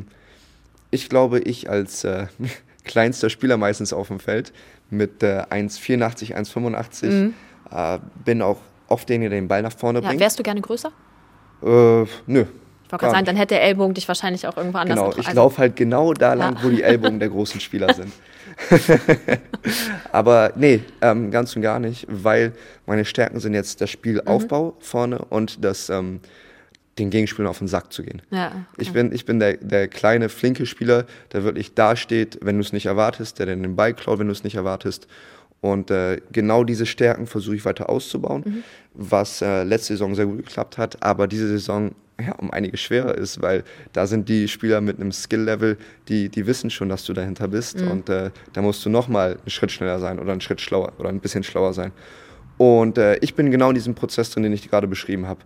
[0.90, 2.26] ich glaube, ich als äh,
[2.84, 4.52] kleinster Spieler meistens auf dem Feld
[4.90, 7.34] mit äh, 1,84, 1,85 mhm.
[7.70, 10.20] äh, bin auch oft derjenige, der den Ball nach vorne ja, bringt.
[10.20, 10.92] Wärst du gerne größer?
[11.62, 12.44] Äh, nö,
[12.86, 15.26] Ich wollte gerade sagen, dann hätte der Ellbogen dich wahrscheinlich auch irgendwo anders Genau, ich
[15.26, 16.62] also, laufe halt genau da lang, ja.
[16.62, 18.12] wo die Ellbogen der großen Spieler sind.
[20.12, 22.52] Aber nee, ähm, ganz und gar nicht, weil
[22.86, 24.72] meine Stärken sind jetzt der Spielaufbau mhm.
[24.78, 26.20] vorne und das ähm,
[26.98, 28.22] den Gegenspielern auf den Sack zu gehen.
[28.30, 28.56] Ja, okay.
[28.78, 32.72] Ich bin, ich bin der, der kleine, flinke Spieler, der wirklich dasteht, wenn du es
[32.72, 35.08] nicht erwartest, der den Ball klaut, wenn du es nicht erwartest.
[35.60, 38.62] Und äh, genau diese Stärken versuche ich weiter auszubauen, mhm.
[38.94, 43.14] was äh, letzte Saison sehr gut geklappt hat, aber diese Saison ja, um einiges schwerer
[43.14, 45.76] ist, weil da sind die Spieler mit einem Skill-Level,
[46.08, 47.90] die, die wissen schon, dass du dahinter bist mhm.
[47.90, 51.10] und äh, da musst du nochmal einen Schritt schneller sein oder einen Schritt schlauer oder
[51.10, 51.92] ein bisschen schlauer sein.
[52.58, 55.40] Und äh, ich bin genau in diesem Prozess drin, den ich gerade beschrieben habe.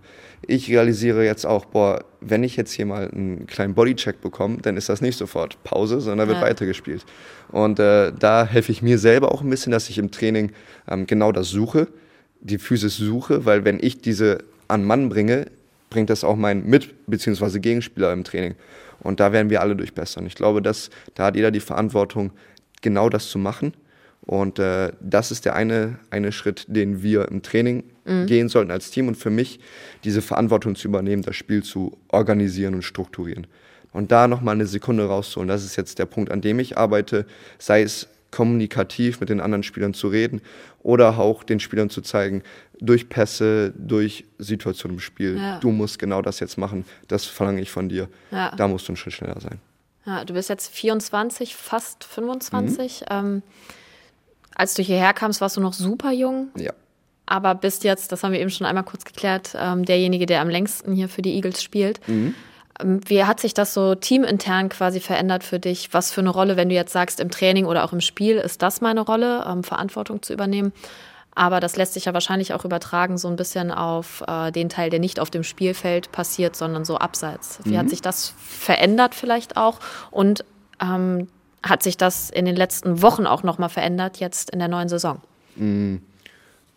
[0.46, 4.76] Ich realisiere jetzt auch, boah, wenn ich jetzt hier mal einen kleinen Bodycheck bekomme, dann
[4.76, 6.44] ist das nicht sofort Pause, sondern wird ja.
[6.44, 7.04] weitergespielt.
[7.50, 10.52] Und äh, da helfe ich mir selber auch ein bisschen, dass ich im Training
[10.88, 11.88] ähm, genau das suche,
[12.40, 15.46] die Physis suche, weil wenn ich diese an Mann bringe,
[15.90, 17.58] bringt das auch mein Mit- bzw.
[17.58, 18.54] Gegenspieler im Training.
[19.00, 20.26] Und da werden wir alle durchbessern.
[20.26, 22.32] Ich glaube, dass da hat jeder die Verantwortung,
[22.80, 23.74] genau das zu machen.
[24.22, 28.26] Und äh, das ist der eine, eine Schritt, den wir im Training mhm.
[28.26, 29.60] gehen sollten als Team und für mich
[30.04, 33.46] diese Verantwortung zu übernehmen, das Spiel zu organisieren und strukturieren.
[33.92, 37.26] Und da nochmal eine Sekunde rauszuholen, das ist jetzt der Punkt, an dem ich arbeite,
[37.58, 40.40] sei es kommunikativ mit den anderen Spielern zu reden
[40.82, 42.42] oder auch den Spielern zu zeigen,
[42.80, 45.58] durch Pässe, durch Situationen im Spiel, ja.
[45.58, 48.08] du musst genau das jetzt machen, das verlange ich von dir.
[48.30, 48.54] Ja.
[48.56, 49.60] Da musst du einen Schritt schneller sein.
[50.06, 53.02] Ja, du bist jetzt 24, fast 25.
[53.02, 53.06] Mhm.
[53.10, 53.42] Ähm,
[54.54, 56.48] als du hierher kamst, warst du noch super jung.
[56.56, 56.72] Ja.
[57.26, 60.48] Aber bist jetzt, das haben wir eben schon einmal kurz geklärt, ähm, derjenige, der am
[60.48, 62.00] längsten hier für die Eagles spielt.
[62.08, 62.34] Mhm.
[62.82, 65.92] Ähm, wie hat sich das so teamintern quasi verändert für dich?
[65.92, 68.62] Was für eine Rolle, wenn du jetzt sagst, im Training oder auch im Spiel, ist
[68.62, 70.72] das meine Rolle, ähm, Verantwortung zu übernehmen?
[71.34, 74.90] Aber das lässt sich ja wahrscheinlich auch übertragen, so ein bisschen auf äh, den Teil,
[74.90, 77.60] der nicht auf dem Spielfeld passiert, sondern so abseits.
[77.64, 77.78] Wie mhm.
[77.78, 79.78] hat sich das verändert vielleicht auch?
[80.10, 80.44] Und
[80.82, 81.28] ähm,
[81.62, 85.20] hat sich das in den letzten Wochen auch nochmal verändert, jetzt in der neuen Saison?
[85.56, 86.02] Mhm.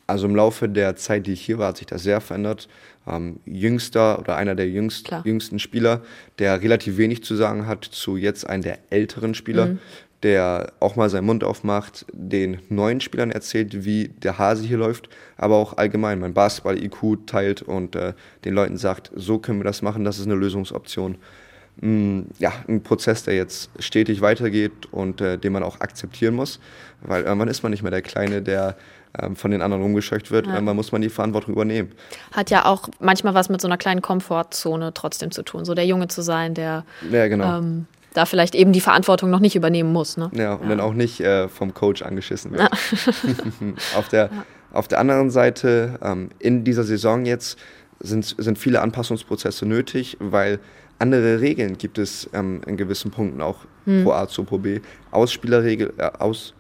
[0.06, 2.68] Also im Laufe der Zeit, die ich hier war, hat sich das sehr verändert.
[3.06, 6.02] Ähm, jüngster oder einer der jüngst, jüngsten Spieler,
[6.40, 9.80] der relativ wenig zu sagen hat, zu jetzt einem der älteren Spieler, mhm.
[10.24, 15.10] der auch mal seinen Mund aufmacht, den neuen Spielern erzählt, wie der Hase hier läuft,
[15.36, 18.14] aber auch allgemein mein Basketball-IQ teilt und äh,
[18.46, 21.18] den Leuten sagt, so können wir das machen, das ist eine Lösungsoption.
[21.82, 26.60] Mm, ja, ein Prozess, der jetzt stetig weitergeht und äh, den man auch akzeptieren muss,
[27.02, 28.78] weil irgendwann ist man nicht mehr der Kleine, der
[29.36, 30.48] von den anderen rumgescheucht wird.
[30.48, 30.54] Ja.
[30.54, 31.92] Irgendwann muss man die Verantwortung übernehmen.
[32.32, 35.86] Hat ja auch manchmal was mit so einer kleinen Komfortzone trotzdem zu tun, so der
[35.86, 37.60] Junge zu sein, der ja, genau.
[37.60, 40.18] ähm, da vielleicht eben die Verantwortung noch nicht übernehmen muss.
[40.18, 40.30] Ne?
[40.34, 40.70] Ja, und ja.
[40.70, 42.62] dann auch nicht äh, vom Coach angeschissen wird.
[43.98, 44.30] auf, der,
[44.72, 47.58] auf der anderen Seite, ähm, in dieser Saison jetzt
[48.00, 50.60] sind, sind viele Anpassungsprozesse nötig, weil
[51.00, 54.04] andere Regeln gibt es ähm, in gewissen Punkten auch hm.
[54.04, 54.80] pro A zu pro B.
[55.12, 56.54] Ausspielerregel, äh, aus,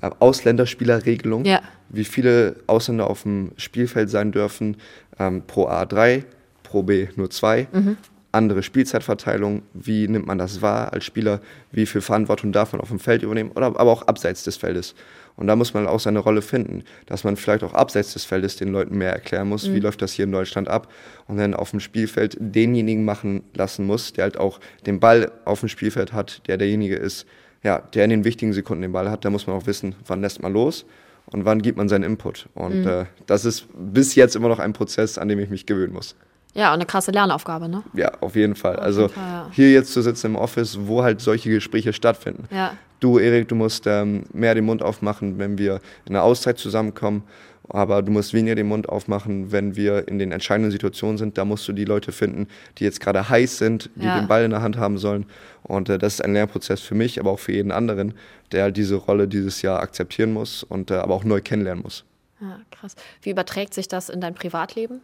[0.00, 1.60] äh, Ausländerspielerregelung, ja.
[1.94, 4.76] Wie viele Ausländer auf dem Spielfeld sein dürfen,
[5.18, 6.24] ähm, pro A drei,
[6.62, 7.68] pro B nur zwei.
[7.72, 7.96] Mhm.
[8.32, 12.88] Andere Spielzeitverteilung, wie nimmt man das wahr als Spieler, wie viel Verantwortung darf man auf
[12.88, 14.96] dem Feld übernehmen, oder aber auch abseits des Feldes.
[15.36, 18.56] Und da muss man auch seine Rolle finden, dass man vielleicht auch abseits des Feldes
[18.56, 19.74] den Leuten mehr erklären muss, mhm.
[19.74, 20.92] wie läuft das hier in Deutschland ab
[21.28, 25.60] und dann auf dem Spielfeld denjenigen machen lassen muss, der halt auch den Ball auf
[25.60, 27.26] dem Spielfeld hat, der derjenige ist,
[27.62, 30.20] ja, der in den wichtigen Sekunden den Ball hat, da muss man auch wissen, wann
[30.20, 30.84] lässt man los
[31.34, 32.48] und wann gibt man seinen Input.
[32.54, 32.88] Und mhm.
[32.88, 36.14] äh, das ist bis jetzt immer noch ein Prozess, an dem ich mich gewöhnen muss.
[36.54, 37.82] Ja, und eine krasse Lernaufgabe, ne?
[37.92, 38.76] Ja, auf jeden Fall.
[38.76, 39.48] Auf also jeden Fall, ja.
[39.50, 42.44] hier jetzt zu sitzen im Office, wo halt solche Gespräche stattfinden.
[42.54, 42.74] Ja.
[43.00, 47.24] Du, Erik, du musst ähm, mehr den Mund aufmachen, wenn wir in einer Auszeit zusammenkommen
[47.68, 51.38] aber du musst weniger den Mund aufmachen, wenn wir in den entscheidenden Situationen sind.
[51.38, 52.48] Da musst du die Leute finden,
[52.78, 54.18] die jetzt gerade heiß sind, die ja.
[54.18, 55.26] den Ball in der Hand haben sollen.
[55.62, 58.14] Und äh, das ist ein Lernprozess für mich, aber auch für jeden anderen,
[58.52, 62.04] der halt diese Rolle dieses Jahr akzeptieren muss und äh, aber auch neu kennenlernen muss.
[62.40, 62.96] Ja, krass.
[63.22, 65.00] Wie überträgt sich das in dein Privatleben?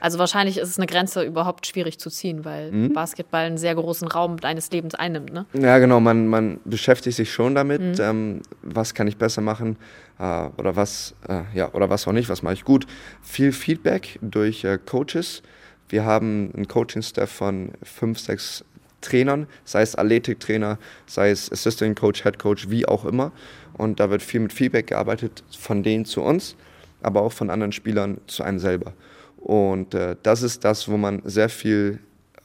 [0.03, 2.93] Also wahrscheinlich ist es eine Grenze überhaupt schwierig zu ziehen, weil mhm.
[2.93, 5.33] Basketball einen sehr großen Raum deines Lebens einnimmt.
[5.33, 5.47] Ne?
[5.53, 6.01] Ja, genau.
[6.01, 7.95] Man, man beschäftigt sich schon damit, mhm.
[8.01, 9.77] ähm, was kann ich besser machen
[10.19, 12.89] äh, oder was äh, ja oder was auch nicht, was mache ich gut.
[13.23, 15.41] Viel Feedback durch äh, Coaches.
[15.89, 18.65] Wir haben einen Coaching-Staff von fünf, sechs
[19.03, 23.31] Trainern, sei es Athletiktrainer, sei es Assistant Coach, Head Coach, wie auch immer.
[23.75, 26.57] Und da wird viel mit Feedback gearbeitet, von denen zu uns,
[27.03, 28.95] aber auch von anderen Spielern zu einem selber.
[29.43, 31.99] Und äh, das ist das, wo man sehr viel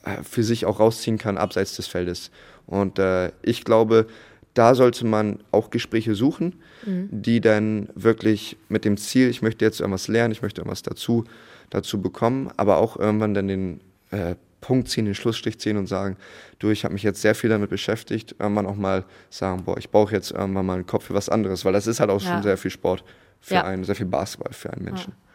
[0.04, 2.32] äh, für sich auch rausziehen kann, abseits des Feldes.
[2.66, 4.08] Und äh, ich glaube,
[4.56, 6.56] da sollte man auch Gespräche suchen,
[6.86, 7.10] mhm.
[7.12, 11.26] die dann wirklich mit dem Ziel, ich möchte jetzt irgendwas lernen, ich möchte irgendwas dazu,
[11.70, 16.18] dazu bekommen, aber auch irgendwann dann den äh, Punkt ziehen, den Schlussstrich ziehen und sagen,
[16.58, 19.92] du, ich habe mich jetzt sehr viel damit beschäftigt, irgendwann auch mal sagen, boah, ich
[19.92, 22.34] brauche jetzt irgendwann mal einen Kopf für was anderes, weil das ist halt auch ja.
[22.34, 23.04] schon sehr viel Sport
[23.40, 23.64] für ja.
[23.64, 25.14] einen, sehr viel Basketball für einen Menschen.
[25.16, 25.27] Ja.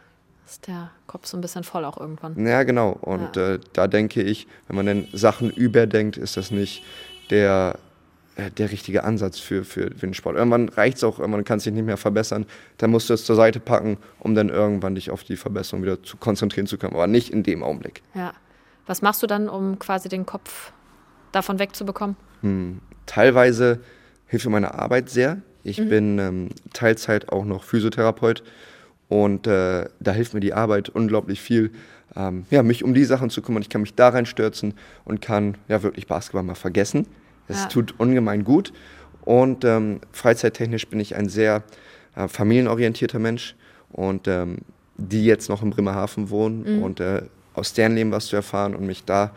[0.47, 2.47] Ist der Kopf so ein bisschen voll auch irgendwann.
[2.47, 2.91] Ja, genau.
[3.01, 6.83] Und äh, da denke ich, wenn man denn Sachen überdenkt, ist das nicht
[7.31, 7.79] der
[8.37, 10.37] äh, der richtige Ansatz für, für, für den Sport.
[10.37, 12.47] Irgendwann reicht es auch, man kann sich nicht mehr verbessern.
[12.79, 16.03] Dann musst du es zur Seite packen, um dann irgendwann dich auf die Verbesserung wieder
[16.03, 16.95] zu konzentrieren zu können.
[16.95, 18.03] Aber nicht in dem Augenblick.
[18.15, 18.33] Ja.
[18.87, 20.73] Was machst du dann, um quasi den Kopf
[21.31, 22.17] davon wegzubekommen?
[22.41, 22.81] Hm.
[23.05, 23.81] Teilweise
[24.27, 25.43] hilft mir meine Arbeit sehr.
[25.63, 25.89] Ich mhm.
[25.89, 28.43] bin ähm, Teilzeit auch noch Physiotherapeut
[29.13, 31.71] und äh, da hilft mir die Arbeit unglaublich viel,
[32.17, 33.61] ähm, ja, mich um die Sachen zu kümmern.
[33.61, 34.73] Ich kann mich da reinstürzen
[35.05, 37.07] und kann ja wirklich Basketball mal vergessen.
[37.47, 37.67] Es ja.
[37.67, 38.73] tut ungemein gut.
[39.21, 41.63] Und ähm, freizeittechnisch bin ich ein sehr
[42.17, 43.55] äh, familienorientierter Mensch
[43.91, 44.61] und ähm,
[44.97, 46.83] die jetzt noch in Bremerhaven wohnen mhm.
[46.83, 47.21] und äh,
[47.53, 49.33] aus deren Leben was zu erfahren und mich da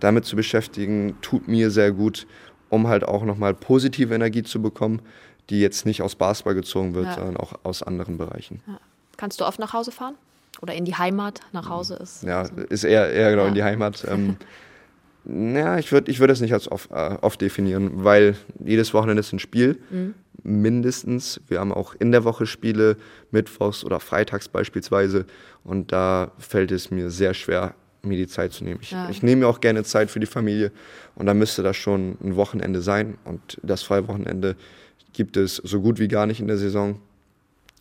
[0.00, 2.26] damit zu beschäftigen, tut mir sehr gut,
[2.70, 5.02] um halt auch nochmal positive Energie zu bekommen,
[5.50, 7.14] die jetzt nicht aus Basketball gezogen wird, ja.
[7.16, 8.62] sondern auch aus anderen Bereichen.
[8.66, 8.80] Ja.
[9.18, 10.14] Kannst du oft nach Hause fahren?
[10.62, 12.22] Oder in die Heimat nach Hause ist?
[12.22, 13.48] Ja, ist eher, eher genau ja.
[13.48, 14.06] in die Heimat.
[14.08, 14.36] Ähm,
[15.54, 19.20] ja, ich würde ich würd es nicht als oft, äh, oft definieren, weil jedes Wochenende
[19.20, 19.78] ist ein Spiel.
[19.90, 20.14] Mhm.
[20.42, 21.40] Mindestens.
[21.48, 22.96] Wir haben auch in der Woche Spiele,
[23.30, 25.26] mittwochs oder freitags beispielsweise.
[25.64, 28.78] Und da fällt es mir sehr schwer, mir die Zeit zu nehmen.
[28.80, 29.10] Ich, ja.
[29.10, 30.72] ich nehme mir auch gerne Zeit für die Familie.
[31.14, 33.18] Und dann müsste das schon ein Wochenende sein.
[33.24, 34.56] Und das freie Wochenende
[35.12, 37.00] gibt es so gut wie gar nicht in der Saison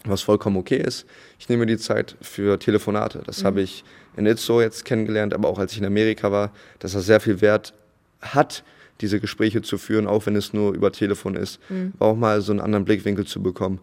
[0.10, 1.06] was vollkommen okay ist.
[1.40, 3.22] Ich nehme die Zeit für Telefonate.
[3.26, 3.46] Das mhm.
[3.48, 3.84] habe ich
[4.16, 7.42] in Itzo jetzt kennengelernt, aber auch als ich in Amerika war, dass das sehr viel
[7.42, 7.74] Wert
[8.22, 8.64] hat,
[9.02, 11.94] diese Gespräche zu führen, auch wenn es nur über Telefon ist, mhm.
[12.00, 13.80] auch mal so einen anderen Blickwinkel zu bekommen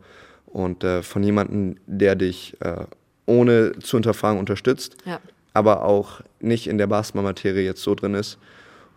[0.47, 2.85] und äh, von jemandem, der dich äh,
[3.27, 5.21] ohne zu hinterfragen unterstützt, ja.
[5.53, 8.39] aber auch nicht in der Basketball-Materie jetzt so drin ist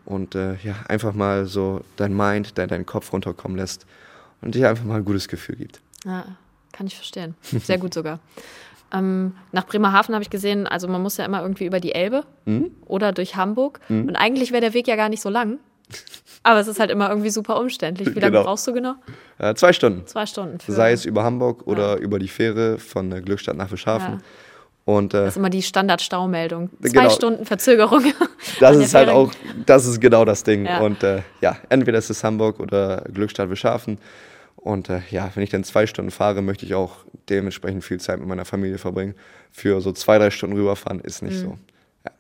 [0.05, 3.85] und äh, ja, einfach mal so dein Mind, dein, deinen Kopf runterkommen lässt
[4.41, 5.81] und dir einfach mal ein gutes Gefühl gibt.
[6.05, 6.25] Ja.
[6.77, 7.35] Kann ich verstehen.
[7.41, 8.19] Sehr gut sogar.
[8.89, 12.23] Ähm, nach Bremerhaven habe ich gesehen, also man muss ja immer irgendwie über die Elbe
[12.45, 12.71] mhm.
[12.85, 13.81] oder durch Hamburg.
[13.89, 14.07] Mhm.
[14.07, 15.59] Und eigentlich wäre der Weg ja gar nicht so lang.
[16.43, 18.15] Aber es ist halt immer irgendwie super umständlich.
[18.15, 18.43] Wie lange genau.
[18.43, 18.95] brauchst du genau?
[19.39, 20.07] Äh, zwei Stunden.
[20.07, 20.57] Zwei Stunden.
[20.65, 21.97] Sei es über Hamburg oder ja.
[21.97, 24.13] über die Fähre von Glückstadt nach Fischhafen.
[24.13, 24.19] Ja.
[24.85, 26.69] Und, äh, das ist immer die Standardstaumeldung.
[26.79, 27.09] Zwei genau.
[27.09, 28.05] Stunden Verzögerung.
[28.61, 29.33] Das ist halt auch,
[29.65, 30.65] das ist genau das Ding.
[30.65, 30.79] Ja.
[30.79, 33.97] Und äh, ja, entweder ist es Hamburg oder Glückstadt Fischhafen.
[34.67, 36.97] Und äh, ja, wenn ich dann zwei Stunden fahre, möchte ich auch
[37.29, 39.15] dementsprechend viel Zeit mit meiner Familie verbringen.
[39.49, 41.41] Für so zwei, drei Stunden rüberfahren ist nicht mhm.
[41.41, 41.57] so.
[42.03, 42.11] Ja.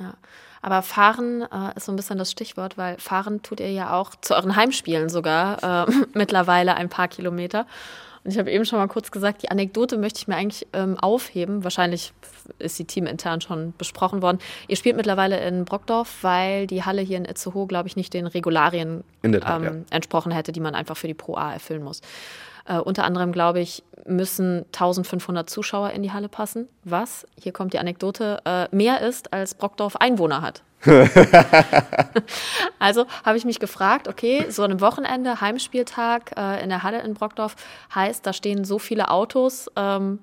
[0.00, 0.14] ja.
[0.60, 4.14] Aber fahren äh, ist so ein bisschen das Stichwort, weil fahren tut ihr ja auch
[4.20, 7.66] zu euren Heimspielen sogar äh, mittlerweile ein paar Kilometer.
[8.24, 10.96] Und ich habe eben schon mal kurz gesagt, die Anekdote möchte ich mir eigentlich ähm,
[10.98, 11.64] aufheben.
[11.64, 12.12] Wahrscheinlich
[12.58, 14.38] ist sie teamintern schon besprochen worden.
[14.68, 18.28] Ihr spielt mittlerweile in Brockdorf, weil die Halle hier in Itzehoe, glaube ich, nicht den
[18.28, 19.72] Regularien Tat, ähm, ja.
[19.90, 22.00] entsprochen hätte, die man einfach für die Pro A erfüllen muss.
[22.64, 27.72] Äh, unter anderem, glaube ich, müssen 1500 Zuschauer in die Halle passen, was, hier kommt
[27.72, 30.62] die Anekdote, äh, mehr ist, als Brockdorf Einwohner hat.
[32.80, 37.14] also habe ich mich gefragt, okay, so ein Wochenende, Heimspieltag äh, in der Halle in
[37.14, 37.54] Brockdorf
[37.94, 40.18] heißt, da stehen so viele Autos, ähm,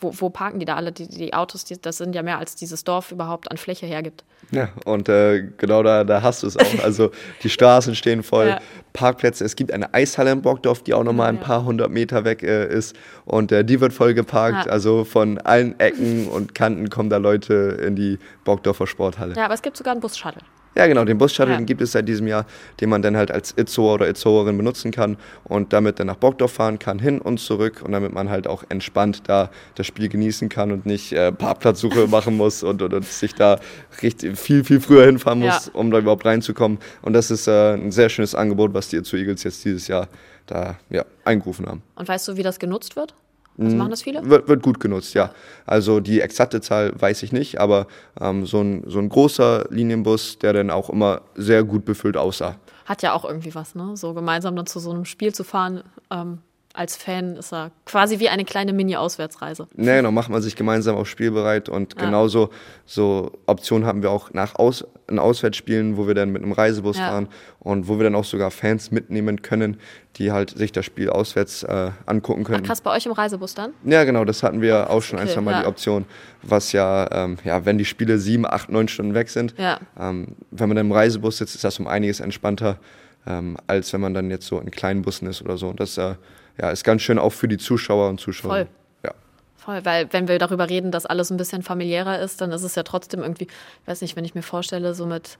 [0.00, 0.90] wo, wo, parken die da alle?
[0.92, 4.24] Die, die Autos, die, das sind ja mehr, als dieses Dorf überhaupt an Fläche hergibt.
[4.50, 6.84] Ja, und äh, genau da, da hast du es auch.
[6.84, 7.10] Also
[7.42, 8.58] die Straßen stehen voll, ja.
[8.92, 9.44] Parkplätze.
[9.44, 11.42] Es gibt eine Eishalle in Brockdorf, die auch nochmal ein ja.
[11.42, 12.96] paar hundert Meter weg äh, ist.
[13.26, 14.66] Und äh, die wird voll geparkt.
[14.66, 14.72] Ja.
[14.72, 17.54] Also von allen Ecken und Kanten kommen da Leute
[17.86, 19.34] in die Brockdorfer Sporthalle.
[19.34, 20.42] Ja, aber es gibt sogar einen Bus-Shuttle.
[20.74, 21.58] Ja, genau, den Bus-Shuttle, ja.
[21.58, 22.46] den gibt es seit diesem Jahr,
[22.80, 26.52] den man dann halt als Itzoer oder Itzoerin benutzen kann und damit dann nach Brockdorf
[26.52, 30.48] fahren kann, hin und zurück und damit man halt auch entspannt da das Spiel genießen
[30.48, 33.60] kann und nicht äh, Parkplatzsuche machen muss und, und, und, sich da
[34.02, 35.72] richtig viel, viel früher hinfahren muss, ja.
[35.74, 36.78] um da überhaupt reinzukommen.
[37.02, 40.08] Und das ist äh, ein sehr schönes Angebot, was die Itzo Eagles jetzt dieses Jahr
[40.46, 41.82] da ja, eingerufen haben.
[41.94, 43.14] Und weißt du, wie das genutzt wird?
[43.56, 44.28] Was hm, machen das viele?
[44.28, 45.30] Wird, wird, gut genutzt, ja.
[45.64, 47.86] Also die exakte Zahl weiß ich nicht, aber
[48.20, 52.56] ähm, so, ein, so ein großer Linienbus, der dann auch immer sehr gut befüllt aussah.
[52.84, 53.96] Hat ja auch irgendwie was, ne?
[53.96, 55.84] So gemeinsam dann zu so einem Spiel zu fahren.
[56.10, 56.38] Ähm,
[56.74, 59.68] als Fan ist er quasi wie eine kleine Mini-Auswärtsreise.
[59.76, 62.04] Nee, genau, macht man sich gemeinsam auf spielbereit und ja.
[62.04, 62.50] genauso
[62.84, 66.98] so Optionen haben wir auch nach Aus, in Auswärtsspielen, wo wir dann mit einem Reisebus
[66.98, 67.08] ja.
[67.08, 67.28] fahren
[67.60, 69.78] und wo wir dann auch sogar Fans mitnehmen können,
[70.16, 72.62] die halt sich das Spiel auswärts äh, angucken können.
[72.64, 73.72] Ach, krass, bei euch im Reisebus dann?
[73.84, 75.60] Ja, genau, das hatten wir auch schon okay, ein, zwei Mal ja.
[75.60, 76.06] die Option,
[76.42, 80.68] was ja, ähm, ja, wenn die Spiele sieben, acht, neun Stunden weg sind, ähm, wenn
[80.68, 82.78] man dann im Reisebus sitzt, ist das um einiges entspannter,
[83.28, 85.68] ähm, als wenn man dann jetzt so in kleinen Bussen ist oder so.
[85.68, 86.14] Und das äh,
[86.60, 88.50] ja, ist ganz schön auch für die Zuschauer und Zuschauer.
[88.50, 88.66] Voll.
[89.04, 89.14] Ja.
[89.56, 92.74] Voll, weil wenn wir darüber reden, dass alles ein bisschen familiärer ist, dann ist es
[92.74, 95.38] ja trotzdem irgendwie, ich weiß nicht, wenn ich mir vorstelle, so mit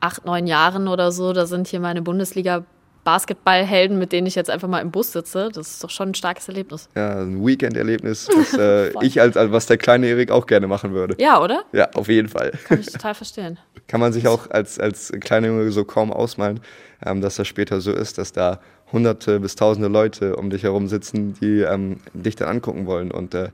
[0.00, 2.64] acht, neun Jahren oder so, da sind hier meine Bundesliga
[3.04, 5.50] Basketballhelden, mit denen ich jetzt einfach mal im Bus sitze.
[5.52, 6.88] Das ist doch schon ein starkes Erlebnis.
[6.94, 10.92] Ja, ein Weekend-Erlebnis, was äh, ich als, als, was der kleine Erik auch gerne machen
[10.92, 11.16] würde.
[11.18, 11.64] Ja, oder?
[11.72, 12.52] Ja, auf jeden Fall.
[12.64, 13.58] Kann ich total verstehen.
[13.88, 16.60] Kann man sich auch als, als kleiner Junge so kaum ausmalen,
[17.04, 18.60] ähm, dass das später so ist, dass da
[18.92, 23.10] hunderte bis tausende Leute um dich herum sitzen, die ähm, dich dann angucken wollen.
[23.10, 23.50] Und äh,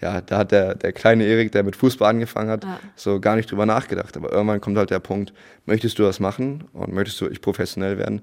[0.00, 2.78] ja, da hat der, der kleine Erik, der mit Fußball angefangen hat, ja.
[2.96, 4.16] so gar nicht drüber nachgedacht.
[4.16, 5.32] Aber irgendwann kommt halt der Punkt,
[5.66, 8.22] möchtest du das machen und möchtest du wirklich professionell werden?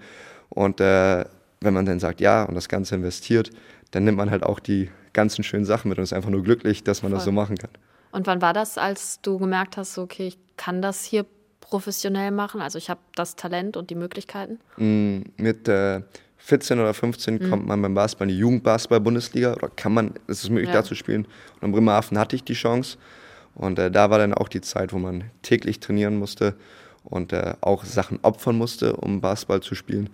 [0.49, 1.25] Und äh,
[1.61, 3.51] wenn man dann sagt ja und das Ganze investiert,
[3.91, 6.83] dann nimmt man halt auch die ganzen schönen Sachen mit und ist einfach nur glücklich,
[6.83, 7.17] dass man Voll.
[7.17, 7.71] das so machen kann.
[8.11, 11.25] Und wann war das, als du gemerkt hast, okay, ich kann das hier
[11.59, 12.61] professionell machen?
[12.61, 14.59] Also ich habe das Talent und die Möglichkeiten?
[14.77, 16.01] Mm, mit äh,
[16.45, 17.49] 14 oder 15 mhm.
[17.49, 20.75] kommt man beim Basketball in die Jugendbasketball-Bundesliga oder kann man, es ist möglich, ja.
[20.75, 21.25] da zu spielen.
[21.59, 22.99] Und in Bremerhaven hatte ich die Chance.
[23.55, 26.53] Und äh, da war dann auch die Zeit, wo man täglich trainieren musste
[27.03, 30.11] und äh, auch Sachen opfern musste, um Basketball zu spielen.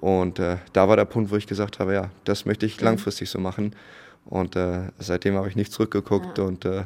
[0.00, 2.86] Und äh, da war der Punkt, wo ich gesagt habe, ja, das möchte ich mhm.
[2.86, 3.76] langfristig so machen.
[4.24, 6.44] Und äh, seitdem habe ich nicht zurückgeguckt ja.
[6.44, 6.82] und äh,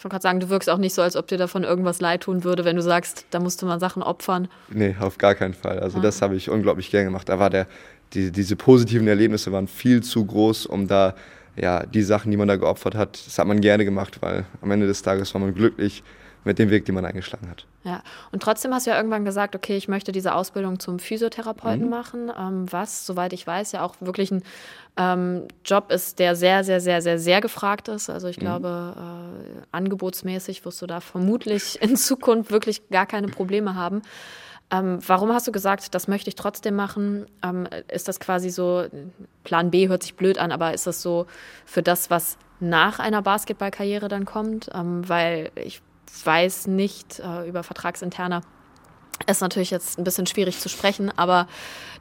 [0.00, 2.22] ich wollte gerade sagen, du wirkst auch nicht so, als ob dir davon irgendwas leid
[2.22, 4.48] tun würde, wenn du sagst, da musste man Sachen opfern.
[4.70, 5.78] Nee, auf gar keinen Fall.
[5.78, 6.00] Also ah.
[6.00, 7.28] das habe ich unglaublich gern gemacht.
[7.28, 7.66] Da war der,
[8.12, 11.14] die, diese positiven Erlebnisse waren viel zu groß, um da
[11.56, 14.70] ja, die Sachen, die man da geopfert hat, das hat man gerne gemacht, weil am
[14.70, 16.02] Ende des Tages war man glücklich
[16.44, 17.66] mit dem Weg, den man eingeschlagen hat.
[17.84, 21.84] Ja, und trotzdem hast du ja irgendwann gesagt, okay, ich möchte diese Ausbildung zum Physiotherapeuten
[21.84, 21.90] mhm.
[21.90, 24.42] machen, ähm, was, soweit ich weiß, ja auch wirklich ein
[24.96, 28.08] ähm, Job ist, der sehr, sehr, sehr, sehr, sehr gefragt ist.
[28.08, 28.42] Also ich mhm.
[28.42, 34.02] glaube, äh, angebotsmäßig wirst du da vermutlich in Zukunft wirklich gar keine Probleme haben.
[34.70, 37.26] Ähm, warum hast du gesagt, das möchte ich trotzdem machen?
[37.42, 38.84] Ähm, ist das quasi so,
[39.42, 41.26] Plan B hört sich blöd an, aber ist das so
[41.64, 44.70] für das, was nach einer Basketballkarriere dann kommt?
[44.72, 45.82] Ähm, weil ich
[46.24, 48.42] weiß nicht äh, über Vertragsinterne.
[49.26, 51.46] Ist natürlich jetzt ein bisschen schwierig zu sprechen, aber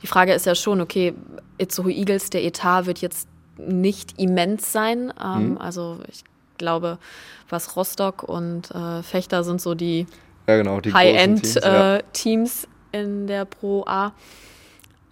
[0.02, 1.14] die Frage ist ja schon, okay,
[1.58, 3.28] Itzehoe Eagles, der Etat wird jetzt
[3.58, 5.14] nicht immens sein.
[5.22, 5.58] Ähm, mhm.
[5.58, 6.24] Also ich
[6.58, 6.98] glaube,
[7.50, 10.08] was Rostock und äh, Fechter sind so die
[10.50, 13.02] ja, genau, High-End-Teams äh, ja.
[13.02, 14.14] in der Pro A.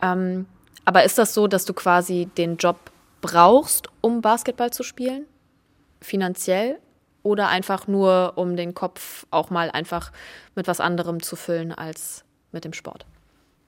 [0.02, 0.46] Ähm,
[0.84, 2.78] aber ist das so, dass du quasi den Job
[3.22, 5.26] brauchst, um Basketball zu spielen?
[6.02, 6.78] Finanziell?
[7.24, 10.12] Oder einfach nur, um den Kopf auch mal einfach
[10.56, 13.06] mit was anderem zu füllen als mit dem Sport?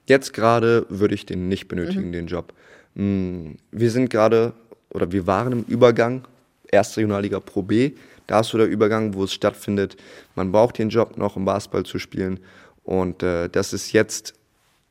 [0.06, 2.12] Jetzt gerade würde ich den nicht benötigen, mhm.
[2.12, 2.52] den Job.
[2.94, 4.54] Mm, wir sind gerade
[4.88, 6.26] oder wir waren im Übergang,
[6.66, 7.92] erste Regionalliga Pro B.
[8.30, 9.96] Da hast du der Übergang, wo es stattfindet.
[10.36, 12.38] Man braucht den Job noch, um Basketball zu spielen.
[12.84, 14.34] Und äh, das ist jetzt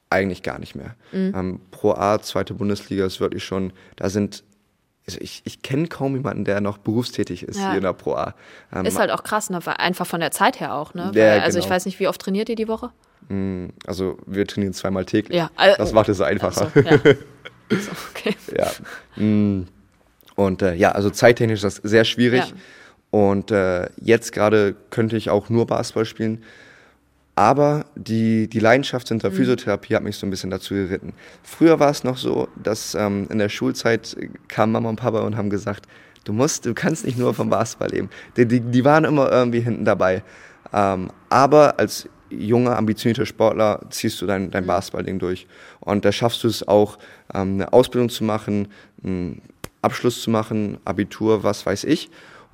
[0.09, 0.95] eigentlich gar nicht mehr.
[1.13, 1.33] Mhm.
[1.33, 4.43] Ähm, Pro A, zweite Bundesliga ist wirklich schon, da sind
[5.07, 7.69] also ich, ich kenne kaum jemanden, der noch berufstätig ist ja.
[7.69, 8.35] hier in der Pro A.
[8.75, 9.59] Ähm, ist halt auch krass, ne?
[9.79, 10.93] einfach von der Zeit her auch.
[10.93, 11.11] Ne?
[11.15, 11.65] Ja, Weil, also genau.
[11.65, 12.91] ich weiß nicht, wie oft trainiert ihr die Woche?
[13.29, 15.37] Mm, also wir trainieren zweimal täglich.
[15.37, 16.69] Ja, also, das macht es einfacher.
[16.75, 16.97] Also, ja.
[17.69, 18.35] so, okay.
[18.55, 19.23] ja.
[19.23, 19.67] Mm,
[20.35, 22.53] und äh, ja, also zeittechnisch ist das sehr schwierig.
[23.11, 26.43] Und äh, jetzt gerade könnte ich auch nur Basketball spielen.
[27.35, 29.35] Aber die, die Leidenschaft hinter mhm.
[29.35, 31.13] Physiotherapie hat mich so ein bisschen dazu geritten.
[31.41, 34.17] Früher war es noch so, dass ähm, in der Schulzeit
[34.49, 35.87] kamen Mama und Papa und haben gesagt,
[36.25, 38.09] du musst, du kannst nicht nur vom Basketball leben.
[38.35, 40.21] Die, die, die waren immer irgendwie hinten dabei.
[40.73, 44.67] Ähm, aber als junger, ambitionierter Sportler ziehst du dein, dein mhm.
[44.67, 45.47] Basketballding durch.
[45.79, 46.97] Und da schaffst du es auch,
[47.33, 48.67] ähm, eine Ausbildung zu machen,
[49.03, 49.41] einen
[49.81, 52.09] Abschluss zu machen, Abitur, was weiß ich.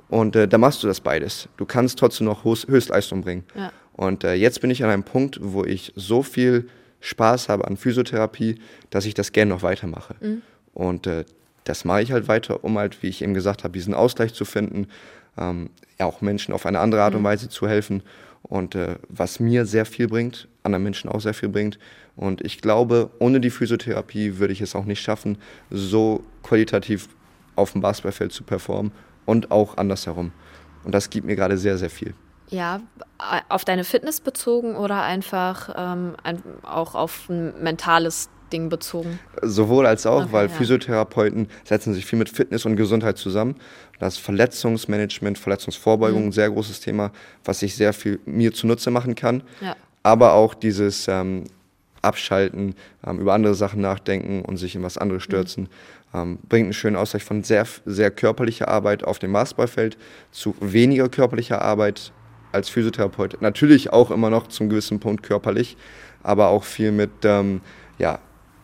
[0.09, 1.49] Und äh, da machst du das beides.
[1.57, 3.43] Du kannst trotzdem noch Höchstleistung bringen.
[3.55, 3.71] Ja.
[3.93, 6.67] Und äh, jetzt bin ich an einem Punkt, wo ich so viel
[6.99, 10.15] Spaß habe an Physiotherapie, dass ich das gerne noch weitermache.
[10.19, 10.41] Mhm.
[10.73, 11.25] Und äh,
[11.63, 14.45] das mache ich halt weiter, um halt, wie ich eben gesagt habe, diesen Ausgleich zu
[14.45, 14.87] finden,
[15.37, 17.25] ähm, ja, auch Menschen auf eine andere Art und mhm.
[17.25, 18.03] Weise zu helfen.
[18.43, 21.79] Und äh, was mir sehr viel bringt, anderen Menschen auch sehr viel bringt.
[22.15, 25.37] Und ich glaube, ohne die Physiotherapie würde ich es auch nicht schaffen,
[25.71, 27.09] so qualitativ
[27.55, 28.91] auf dem Basketballfeld zu performen
[29.25, 30.31] und auch andersherum.
[30.83, 32.13] Und das gibt mir gerade sehr, sehr viel.
[32.49, 32.81] Ja,
[33.49, 39.19] auf deine Fitness bezogen oder einfach ähm, ein, auch auf ein mentales Ding bezogen?
[39.41, 40.53] Sowohl als auch, okay, weil ja.
[40.53, 43.55] Physiotherapeuten setzen sich viel mit Fitness und Gesundheit zusammen.
[43.99, 46.27] Das Verletzungsmanagement, Verletzungsvorbeugung, mhm.
[46.29, 47.11] ein sehr großes Thema,
[47.43, 49.43] was ich sehr viel mir zunutze machen kann.
[49.61, 49.75] Ja.
[50.03, 51.45] Aber auch dieses ähm,
[52.01, 52.75] Abschalten,
[53.05, 55.25] ähm, über andere Sachen nachdenken und sich in was anderes mhm.
[55.25, 55.63] stürzen.
[55.63, 55.69] Mhm.
[56.15, 59.97] Ähm, bringt einen schönen Ausgleich von sehr, sehr körperlicher Arbeit auf dem Basketballfeld
[60.31, 62.13] zu weniger körperlicher Arbeit
[62.53, 63.41] als Physiotherapeut.
[63.41, 65.75] Natürlich auch immer noch zum gewissen Punkt körperlich,
[66.23, 67.59] aber auch viel mit ähm,
[67.97, 68.19] ja,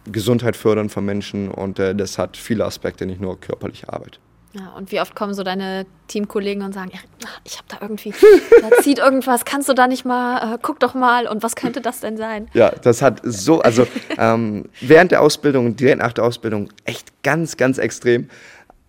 [0.10, 4.20] Gesundheit fördern von Menschen und äh, das hat viele Aspekte, nicht nur körperliche Arbeit.
[4.54, 7.00] Ja, und wie oft kommen so deine Teamkollegen und sagen, ja,
[7.46, 8.14] ich habe da irgendwie,
[8.62, 11.80] da zieht irgendwas, kannst du da nicht mal, äh, guck doch mal und was könnte
[11.80, 12.50] das denn sein?
[12.54, 13.88] Ja, das hat so, also
[14.18, 18.30] ähm, während der Ausbildung, direkt nach der Ausbildung, echt ganz, ganz extrem.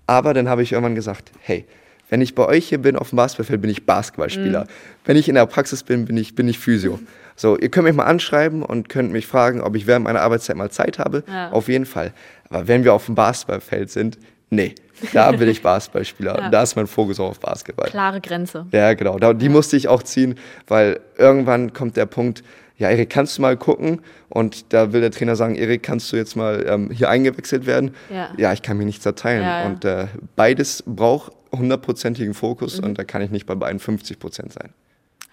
[0.06, 1.64] Aber dann habe ich irgendwann gesagt, hey,
[2.10, 4.64] wenn ich bei euch hier bin auf dem Basketballfeld, bin ich Basketballspieler.
[4.64, 4.68] Mhm.
[5.04, 6.98] Wenn ich in der Praxis bin, bin ich, bin ich Physio.
[7.36, 10.56] So, ihr könnt mich mal anschreiben und könnt mich fragen, ob ich während meiner Arbeitszeit
[10.56, 11.24] mal Zeit habe.
[11.26, 11.50] Ja.
[11.52, 12.12] Auf jeden Fall.
[12.50, 14.18] Aber wenn wir auf dem Basketballfeld sind,
[14.50, 14.74] nee,
[15.12, 16.38] da bin ich Basketballspieler.
[16.38, 16.50] ja.
[16.50, 17.88] Da ist mein Fokus auch auf Basketball.
[17.88, 18.66] Klare Grenze.
[18.72, 19.18] Ja, genau.
[19.32, 19.50] Die ja.
[19.50, 20.36] musste ich auch ziehen,
[20.66, 22.42] weil irgendwann kommt der Punkt,
[22.78, 24.00] ja, Erik, kannst du mal gucken?
[24.28, 27.94] Und da will der Trainer sagen, Erik, kannst du jetzt mal ähm, hier eingewechselt werden?
[28.10, 28.30] Ja.
[28.36, 29.42] ja, ich kann mir nichts erteilen.
[29.42, 29.66] Ja, ja.
[29.66, 32.88] Und äh, beides braucht hundertprozentigen Fokus mhm.
[32.88, 34.72] und da kann ich nicht bei beiden 50 Prozent sein.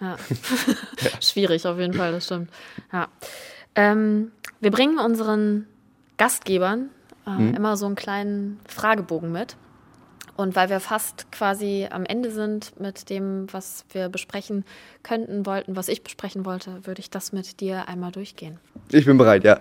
[0.00, 0.16] Ja.
[1.20, 2.50] Schwierig auf jeden Fall, das stimmt.
[2.92, 3.08] Ja.
[3.74, 5.66] Ähm, wir bringen unseren
[6.18, 6.90] Gastgebern
[7.26, 7.54] äh, mhm.
[7.54, 9.56] immer so einen kleinen Fragebogen mit.
[10.36, 14.64] Und weil wir fast quasi am Ende sind mit dem, was wir besprechen
[15.02, 18.58] könnten, wollten, was ich besprechen wollte, würde ich das mit dir einmal durchgehen.
[18.90, 19.60] Ich bin bereit, ja.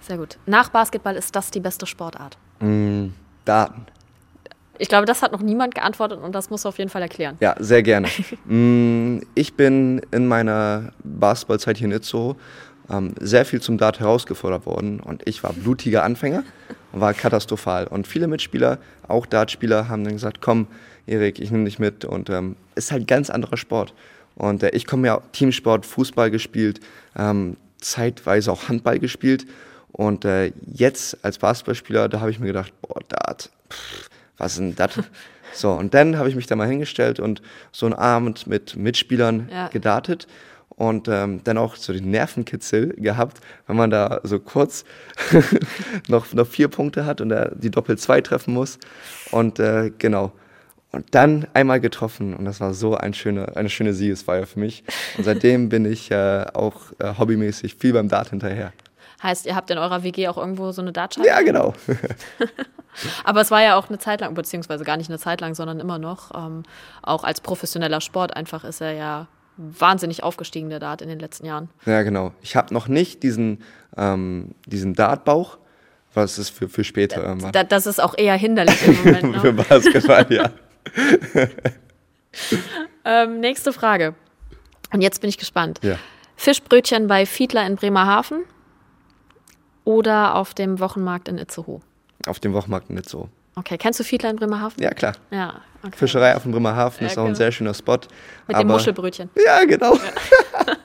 [0.00, 0.38] Sehr gut.
[0.46, 2.38] Nach Basketball ist das die beste Sportart?
[2.60, 3.08] Mm,
[3.44, 3.86] Daten.
[4.78, 7.36] Ich glaube, das hat noch niemand geantwortet und das muss auf jeden Fall erklären.
[7.40, 8.08] Ja, sehr gerne.
[8.46, 12.36] Mm, ich bin in meiner Basketballzeit hier in Itzehoe
[12.90, 16.42] ähm, sehr viel zum Dart herausgefordert worden und ich war blutiger Anfänger
[16.92, 17.86] und war katastrophal.
[17.86, 20.66] Und viele Mitspieler, auch Dartspieler, haben dann gesagt, komm,
[21.06, 23.94] Erik, ich nehme dich mit und ähm, ist halt ganz anderer Sport.
[24.34, 26.80] Und äh, ich komme ja Teamsport, Fußball gespielt,
[27.16, 29.46] ähm, zeitweise auch Handball gespielt.
[29.92, 34.58] Und äh, jetzt als Basketballspieler, da habe ich mir gedacht, boah, Dart, pff, was ist
[34.58, 34.92] denn das?
[35.52, 39.48] So, und dann habe ich mich da mal hingestellt und so einen Abend mit Mitspielern
[39.50, 39.66] ja.
[39.66, 40.28] gedartet
[40.80, 44.86] und ähm, dann auch so den Nervenkitzel gehabt, wenn man da so kurz
[46.08, 48.78] noch, noch vier Punkte hat und er die Doppel 2 treffen muss.
[49.30, 50.32] Und äh, genau.
[50.90, 54.82] Und dann einmal getroffen und das war so ein schöne, eine schöne Siegesfeier für mich.
[55.18, 58.72] Und seitdem bin ich äh, auch äh, hobbymäßig viel beim Dart hinterher.
[59.22, 61.28] Heißt, ihr habt in eurer WG auch irgendwo so eine Dartscheibe?
[61.28, 61.74] Ja, genau.
[63.24, 65.78] Aber es war ja auch eine Zeit lang, beziehungsweise gar nicht eine Zeit lang, sondern
[65.78, 66.62] immer noch, ähm,
[67.02, 69.26] auch als professioneller Sport einfach ist er ja
[69.60, 71.68] wahnsinnig aufgestiegen, der Dart in den letzten Jahren.
[71.86, 72.32] Ja, genau.
[72.42, 73.62] Ich habe noch nicht diesen,
[73.96, 75.58] ähm, diesen Dartbauch,
[76.14, 79.22] was es für, für später ähm, da, Das ist auch eher hinderlich im Moment.
[79.32, 79.40] Ne?
[79.40, 80.50] für Basketball, ja.
[83.04, 84.14] ähm, nächste Frage.
[84.92, 85.80] Und jetzt bin ich gespannt.
[85.82, 85.96] Ja.
[86.36, 88.44] Fischbrötchen bei Fiedler in Bremerhaven
[89.84, 91.80] oder auf dem Wochenmarkt in Itzehoe?
[92.26, 93.28] Auf dem Wochenmarkt in Itzehoe.
[93.56, 94.82] Okay, kennst du Fiedler in Bremerhaven?
[94.82, 95.14] Ja, klar.
[95.30, 95.96] Ja, okay.
[95.96, 97.28] Fischerei auf dem Bremerhaven ja, ist auch genau.
[97.28, 97.98] ein sehr schöner Spot.
[98.46, 99.28] Mit dem Muschelbrötchen.
[99.44, 99.94] Ja, genau.
[99.94, 100.00] Ja.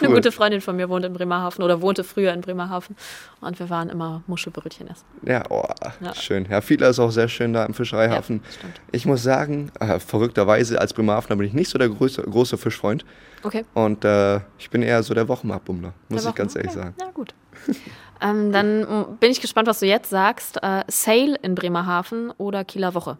[0.00, 0.06] cool.
[0.06, 2.96] Eine gute Freundin von mir wohnt in Bremerhaven oder wohnte früher in Bremerhaven
[3.40, 5.04] und wir waren immer Muschelbrötchen essen.
[5.22, 5.64] Ja, oh,
[6.00, 6.14] ja.
[6.14, 6.46] schön.
[6.46, 8.42] Herr Fiedler ist auch sehr schön da im Fischereihafen.
[8.62, 12.56] Ja, ich muss sagen, äh, verrückterweise als Bremerhavener bin ich nicht so der große, große
[12.56, 13.04] Fischfreund.
[13.42, 13.64] Okay.
[13.74, 16.80] Und äh, ich bin eher so der Wochenmarktbummler, muss der ich ganz ehrlich okay.
[16.80, 16.94] sagen.
[17.00, 17.34] Ja, gut.
[18.20, 20.62] Ähm, dann bin ich gespannt, was du jetzt sagst.
[20.62, 23.16] Äh, Sale in Bremerhaven oder Kieler Woche?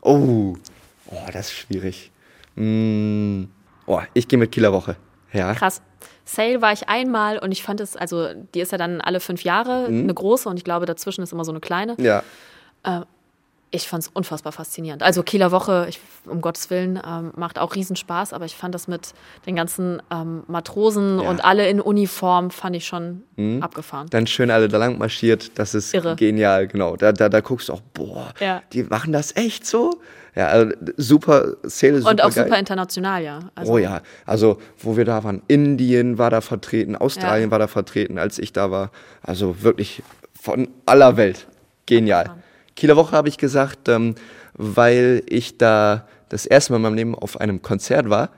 [0.00, 0.56] Oh,
[1.06, 2.10] oh das ist schwierig.
[2.54, 3.44] Mm.
[3.86, 4.96] Oh, ich gehe mit Kieler Woche.
[5.32, 5.54] Ja.
[5.54, 5.82] Krass.
[6.24, 9.42] Sale war ich einmal und ich fand es, also die ist ja dann alle fünf
[9.42, 10.04] Jahre mhm.
[10.04, 11.96] eine große und ich glaube, dazwischen ist immer so eine kleine.
[11.98, 12.22] Ja.
[12.84, 13.00] Äh,
[13.72, 15.02] ich fand es unfassbar faszinierend.
[15.02, 18.88] Also Kieler Woche, ich, um Gottes Willen, ähm, macht auch Riesenspaß, aber ich fand das
[18.88, 19.12] mit
[19.46, 21.30] den ganzen ähm, Matrosen ja.
[21.30, 23.62] und alle in Uniform, fand ich schon mhm.
[23.62, 24.08] abgefahren.
[24.10, 26.16] Dann schön alle da lang marschiert, das ist Irre.
[26.16, 26.96] genial, genau.
[26.96, 28.62] Da, da, da guckst du auch, boah, ja.
[28.72, 30.00] die machen das echt so?
[30.34, 32.44] Ja, also super, Szene super Und auch geil.
[32.44, 33.38] super international, ja.
[33.54, 37.50] Also oh ja, also wo wir da waren, Indien war da vertreten, Australien ja.
[37.50, 38.90] war da vertreten, als ich da war.
[39.22, 40.02] Also wirklich
[40.40, 41.46] von aller Welt.
[41.86, 42.26] Genial.
[42.26, 42.49] Abgefahren.
[42.80, 44.14] Kieler Woche habe ich gesagt, ähm,
[44.54, 48.30] weil ich da das erste Mal in meinem Leben auf einem Konzert war,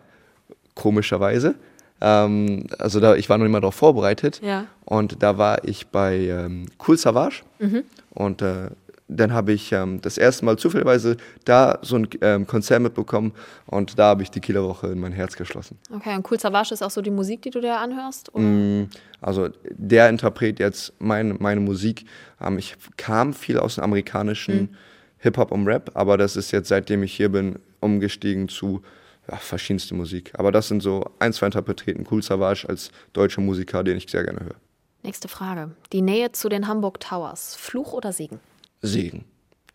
[0.75, 1.55] komischerweise.
[2.01, 4.41] Ähm, also da, ich war noch nicht mal darauf vorbereitet.
[4.43, 4.67] Ja.
[4.85, 7.43] Und da war ich bei ähm, Cool Savage.
[7.61, 7.85] Mhm.
[8.11, 8.71] Und äh,
[9.09, 13.33] dann habe ich ähm, das erste Mal zufälligerweise da so ein ähm, Konzert mitbekommen
[13.67, 15.79] und da habe ich die Kieler Woche in mein Herz geschlossen.
[15.95, 18.31] Okay, und Cool Savage ist auch so die Musik, die du dir anhörst?
[18.35, 18.85] Mm,
[19.21, 22.05] also der Interpret jetzt mein, meine Musik.
[22.41, 24.77] Ähm, ich kam viel aus dem amerikanischen mhm.
[25.19, 28.83] Hip-Hop und Rap, aber das ist jetzt, seitdem ich hier bin, umgestiegen zu
[29.31, 30.33] ja, verschiedenste Musik.
[30.35, 32.07] Aber das sind so ein, zwei Interpreten.
[32.11, 34.57] Cool Savage als deutscher Musiker, den ich sehr gerne höre.
[35.05, 35.73] Nächste Frage.
[35.93, 37.57] Die Nähe zu den Hamburg Towers.
[37.57, 38.41] Fluch oder Segen?
[38.83, 39.25] Segen.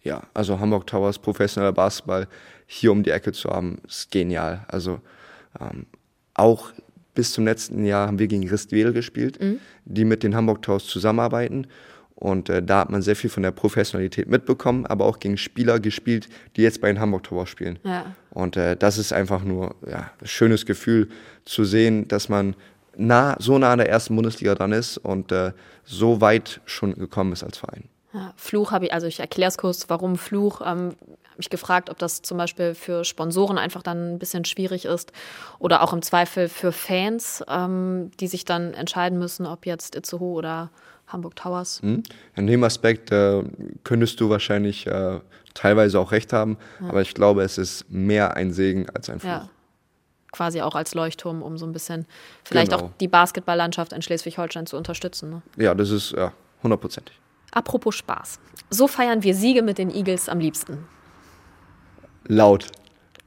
[0.04, 2.28] Ja, also Hamburg Towers, professioneller Basketball
[2.66, 4.66] hier um die Ecke zu haben, ist genial.
[4.68, 5.00] Also
[5.60, 5.86] ähm,
[6.34, 6.72] auch
[7.14, 9.60] bis zum letzten Jahr haben wir gegen Ristwedel gespielt, mhm.
[9.86, 11.68] die mit den Hamburg Towers zusammenarbeiten.
[12.16, 15.80] Und äh, da hat man sehr viel von der Professionalität mitbekommen, aber auch gegen Spieler
[15.80, 17.80] gespielt, die jetzt bei den Hamburg Towers spielen.
[17.84, 18.16] Ja.
[18.32, 21.10] Und äh, das ist einfach nur ja, ein schönes Gefühl
[21.46, 22.56] zu sehen, dass man
[22.96, 25.52] nah, so nah an der ersten Bundesliga dran ist und äh,
[25.84, 27.84] so weit schon gekommen ist als Verein.
[28.18, 30.62] Ja, Fluch habe ich, also ich erkläre es kurz, warum Fluch.
[30.62, 30.96] Ähm,
[31.38, 35.12] habe mich gefragt, ob das zum Beispiel für Sponsoren einfach dann ein bisschen schwierig ist
[35.60, 40.34] oder auch im Zweifel für Fans, ähm, die sich dann entscheiden müssen, ob jetzt Itzehoe
[40.34, 40.72] oder
[41.08, 41.82] Hamburg Towers.
[41.84, 42.04] Mhm.
[42.36, 43.44] In dem Aspekt äh,
[43.84, 45.20] könntest du wahrscheinlich äh,
[45.54, 46.90] teilweise auch recht haben, ja.
[46.90, 49.30] aber ich glaube, es ist mehr ein Segen als ein Fluch.
[49.30, 49.50] Ja.
[50.32, 52.06] Quasi auch als Leuchtturm, um so ein bisschen
[52.44, 52.86] vielleicht genau.
[52.86, 55.30] auch die Basketballlandschaft in Schleswig-Holstein zu unterstützen.
[55.30, 55.42] Ne?
[55.56, 57.18] Ja, das ist ja hundertprozentig.
[57.52, 58.40] Apropos Spaß.
[58.70, 60.86] So feiern wir Siege mit den Eagles am liebsten.
[62.28, 62.68] Laut.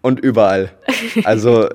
[0.02, 0.70] Und überall.
[1.24, 1.68] Also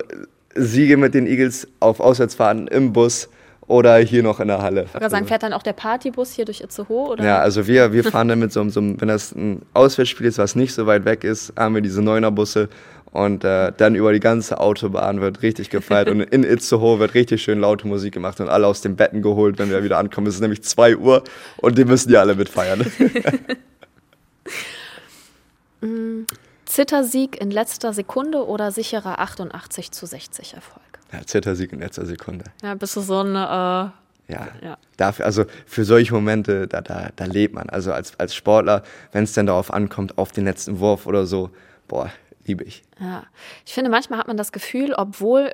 [0.55, 3.29] Siege mit den Eagles auf Auswärtsfahrten im Bus
[3.67, 4.85] oder hier noch in der Halle.
[4.93, 7.09] Würde sagen, fährt dann auch der Partybus hier durch Itzehoe?
[7.09, 7.23] Oder?
[7.25, 10.55] Ja, also wir, wir fahren dann mit so, so wenn das ein Auswärtsspiel ist, was
[10.55, 12.69] nicht so weit weg ist, haben wir diese Neunerbusse
[13.15, 17.41] und äh, dann über die ganze Autobahn wird richtig gefeiert und in Itzehoe wird richtig
[17.41, 20.27] schön laute Musik gemacht und alle aus den Betten geholt, wenn wir wieder ankommen.
[20.27, 21.23] Es ist nämlich 2 Uhr
[21.57, 22.85] und die müssen ja alle mitfeiern.
[25.81, 26.23] Mm,
[26.63, 30.81] Zittersieg in letzter Sekunde oder sicherer 88 zu 60 Erfolg?
[31.11, 32.45] Ja, Zittersieg in letzter Sekunde.
[32.63, 33.35] Ja, bist du so ein.
[33.35, 33.91] Äh,
[34.33, 34.77] ja, ja.
[34.95, 37.69] Dafür, also für solche Momente, da, da, da lebt man.
[37.69, 41.51] Also als, als Sportler, wenn es dann darauf ankommt, auf den letzten Wurf oder so,
[41.87, 42.09] boah,
[42.45, 42.83] liebe ich.
[42.99, 43.23] Ja,
[43.65, 45.53] ich finde, manchmal hat man das Gefühl, obwohl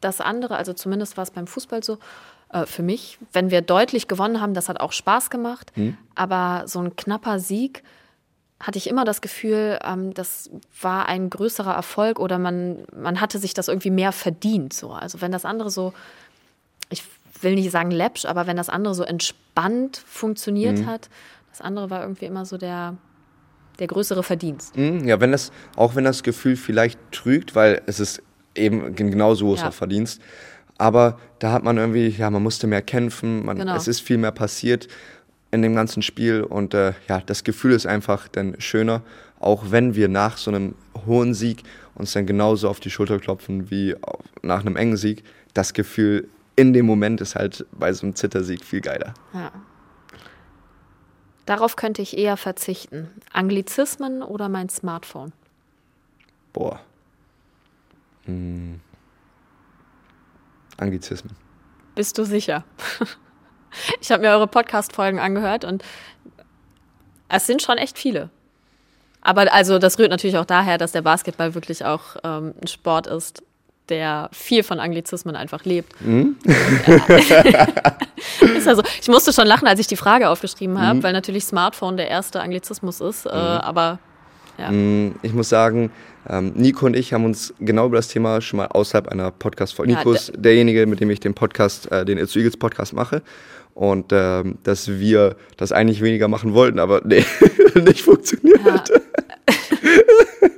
[0.00, 1.98] das andere, also zumindest war es beim Fußball so,
[2.52, 5.96] äh, für mich, wenn wir deutlich gewonnen haben, das hat auch Spaß gemacht, hm.
[6.14, 7.82] aber so ein knapper Sieg,
[8.60, 13.38] hatte ich immer das Gefühl, ähm, das war ein größerer Erfolg oder man, man hatte
[13.38, 14.74] sich das irgendwie mehr verdient.
[14.74, 14.92] So.
[14.92, 15.94] Also wenn das andere so,
[16.90, 17.02] ich
[17.40, 20.86] will nicht sagen läppsch, aber wenn das andere so entspannt funktioniert mhm.
[20.86, 21.08] hat,
[21.48, 22.96] das andere war irgendwie immer so der,
[23.80, 24.76] der größere Verdienst.
[24.76, 28.22] Mhm, ja, wenn das, auch wenn das Gefühl vielleicht trügt, weil es ist
[28.54, 29.70] eben genauso großer ja.
[29.70, 30.20] Verdienst.
[30.78, 33.76] Aber da hat man irgendwie, ja, man musste mehr kämpfen, man, genau.
[33.76, 34.88] es ist viel mehr passiert
[35.50, 39.02] in dem ganzen Spiel und äh, ja, das Gefühl ist einfach dann schöner,
[39.40, 40.74] auch wenn wir nach so einem
[41.06, 41.64] hohen Sieg
[41.94, 43.94] uns dann genauso auf die Schulter klopfen wie
[44.42, 45.24] nach einem engen Sieg.
[45.54, 49.14] Das Gefühl in dem Moment ist halt bei so einem Zittersieg viel geiler.
[49.34, 49.50] Ja.
[51.50, 53.10] Darauf könnte ich eher verzichten.
[53.32, 55.32] Anglizismen oder mein Smartphone?
[56.52, 56.78] Boah.
[58.26, 58.78] Hm.
[60.76, 61.34] Anglizismen.
[61.96, 62.62] Bist du sicher?
[64.00, 65.84] Ich habe mir eure Podcast-Folgen angehört und
[67.28, 68.30] es sind schon echt viele.
[69.20, 73.06] Aber also das rührt natürlich auch daher, dass der Basketball wirklich auch ähm, ein Sport
[73.06, 73.44] ist,
[73.90, 75.94] der viel von Anglizismen einfach lebt.
[76.00, 76.36] Mhm.
[78.56, 81.02] ist also, ich musste schon lachen, als ich die Frage aufgeschrieben habe, mhm.
[81.02, 83.26] weil natürlich Smartphone der erste Anglizismus ist.
[83.26, 83.34] Äh, mhm.
[83.34, 83.98] aber
[84.58, 84.70] ja.
[84.70, 85.90] Mm, ich muss sagen,
[86.28, 89.94] ähm, Nico und ich haben uns genau über das Thema schon mal außerhalb einer Podcast-Folge.
[89.94, 93.22] Nico ist derjenige, mit dem ich den Podcast, äh, den It's Eagles Podcast mache
[93.74, 97.24] und ähm, dass wir das eigentlich weniger machen wollten, aber nee,
[97.74, 98.60] nicht funktioniert.
[98.64, 98.82] Ja.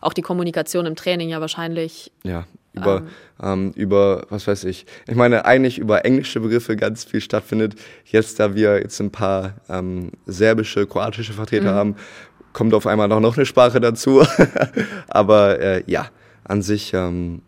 [0.00, 2.12] Auch die Kommunikation im Training ja wahrscheinlich.
[2.22, 2.44] Ja,
[2.76, 3.06] über, ähm,
[3.42, 4.86] ähm, über, was weiß ich.
[5.08, 7.74] Ich meine, eigentlich über englische Begriffe ganz viel stattfindet.
[8.04, 11.76] Jetzt, da wir jetzt ein paar ähm, serbische, kroatische Vertreter mhm.
[11.76, 11.96] haben,
[12.52, 14.24] kommt auf einmal noch, noch eine Sprache dazu.
[15.08, 16.08] aber äh, ja,
[16.44, 17.42] an sich, ähm,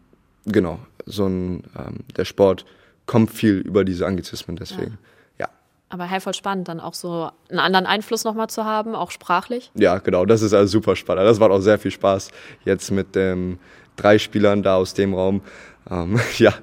[0.47, 2.65] genau, so ein, ähm, der Sport
[3.07, 4.99] kommt viel über diese Anglizismen, deswegen.
[5.39, 5.47] Ja.
[5.47, 5.49] ja.
[5.89, 9.71] Aber hey, voll spannend, dann auch so einen anderen Einfluss nochmal zu haben, auch sprachlich.
[9.75, 11.25] Ja, genau, das ist also super spannend.
[11.25, 12.31] Das macht auch sehr viel Spaß,
[12.65, 13.59] jetzt mit ähm,
[13.99, 15.43] drei Spielern da aus dem Raum.
[15.91, 16.55] Ähm, ja,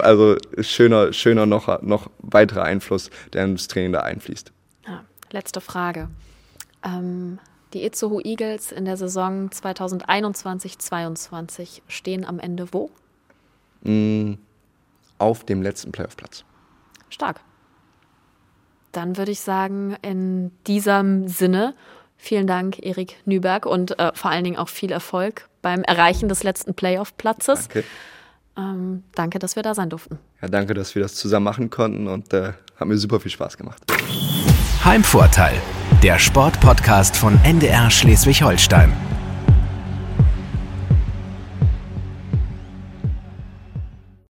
[0.00, 4.50] also schöner, schöner noch, noch weiterer Einfluss, der ins Training da einfließt.
[4.86, 6.08] Ja, letzte Frage.
[6.84, 7.38] Ähm,
[7.74, 12.90] die Itzehoe Eagles in der Saison 2021-22 stehen am Ende wo?
[13.82, 14.32] Mm,
[15.18, 16.44] auf dem letzten Playoff-Platz.
[17.10, 17.40] Stark.
[18.92, 21.74] Dann würde ich sagen, in diesem Sinne,
[22.16, 26.44] vielen Dank, Erik Nüberg, und äh, vor allen Dingen auch viel Erfolg beim Erreichen des
[26.44, 27.68] letzten Playoff-Platzes.
[27.68, 27.84] Danke.
[28.56, 30.18] Ähm, danke, dass wir da sein durften.
[30.40, 33.58] Ja, danke, dass wir das zusammen machen konnten und äh, hat mir super viel Spaß
[33.58, 33.82] gemacht.
[34.82, 35.60] Heimvorteil,
[36.02, 39.17] der Sportpodcast von NDR Schleswig-Holstein.